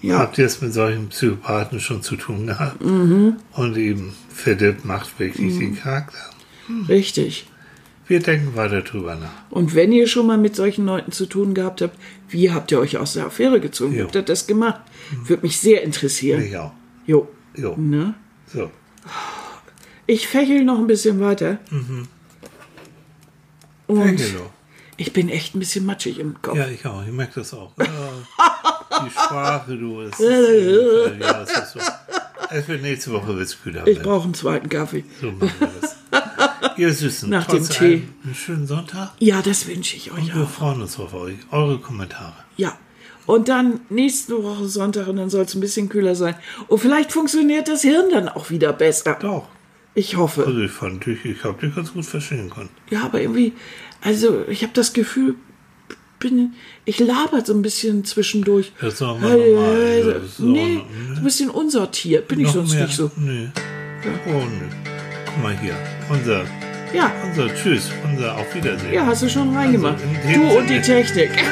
[0.00, 0.20] Ja.
[0.20, 2.82] Habt ihr es mit solchen Psychopathen schon zu tun gehabt?
[2.82, 3.36] Mhm.
[3.52, 6.30] Und eben Philipp macht wirklich den Charakter.
[6.88, 7.46] Richtig.
[8.06, 9.30] Wir denken weiter drüber nach.
[9.50, 11.98] Und wenn ihr schon mal mit solchen Leuten zu tun gehabt habt,
[12.30, 13.92] wie habt ihr euch aus der Affäre gezogen?
[13.92, 14.04] Wie Jo.
[14.04, 14.80] habt ihr das gemacht?
[15.24, 16.42] Würde mich sehr interessieren.
[16.42, 16.72] Ich auch.
[17.06, 17.28] Jo.
[17.54, 17.74] Jo.
[17.76, 18.14] Ne?
[18.46, 18.70] So.
[20.06, 21.58] Ich fächel noch ein bisschen weiter.
[23.88, 24.20] Und
[24.96, 26.56] ich bin echt ein bisschen matschig im Kopf.
[26.56, 27.02] Ja, ich auch.
[27.04, 27.72] Ich merke das auch.
[27.78, 27.86] Ja,
[29.04, 30.02] die Sprache, du.
[30.02, 31.80] Es ist, ja, es ist so.
[32.50, 33.86] Es wird nächste Woche wird's kühler.
[33.86, 34.02] Ich werden.
[34.08, 35.04] brauche einen zweiten Kaffee.
[35.20, 35.96] So machen wir das.
[36.78, 37.84] Ihr Süßen, Nach dem Tee.
[37.84, 39.10] allem einen schönen Sonntag.
[39.18, 40.48] Ja, das wünsche ich euch Und wir auch.
[40.48, 41.34] freuen uns auf euch.
[41.50, 42.34] Eure Kommentare.
[42.56, 42.78] Ja.
[43.26, 46.34] Und dann nächste Woche Sonntag und dann soll es ein bisschen kühler sein.
[46.68, 49.18] Und vielleicht funktioniert das Hirn dann auch wieder besser.
[49.20, 49.46] Doch.
[49.98, 50.44] Ich hoffe.
[50.46, 52.68] Also ich fand dich, ich habe dich ganz gut verstehen können.
[52.90, 53.52] Ja, aber irgendwie,
[54.00, 55.34] also ich habe das Gefühl,
[56.20, 58.72] bin, ich laber so ein bisschen zwischendurch.
[58.80, 60.02] Das ist doch mal normal.
[60.20, 62.28] Das ist nee, auch- so ein bisschen unsortiert.
[62.28, 62.84] Bin ich Noch sonst mehr?
[62.86, 63.10] nicht so.
[63.16, 63.48] Nee.
[64.26, 64.66] Oh, nö.
[65.26, 65.74] Guck mal hier.
[66.08, 66.44] Unser,
[66.94, 68.92] Ja, unser Tschüss, unser Auf Wiedersehen.
[68.94, 69.98] ja, hast du schon reingemacht.
[70.26, 70.80] Also du und die.
[70.80, 71.30] Technik.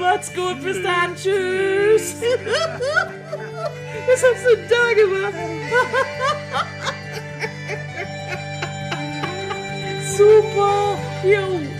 [0.00, 2.14] Macht's gut, bis dann, tschüss.
[4.06, 5.34] Was hast du da gemacht?
[10.16, 10.98] Super.
[11.24, 11.75] Jo.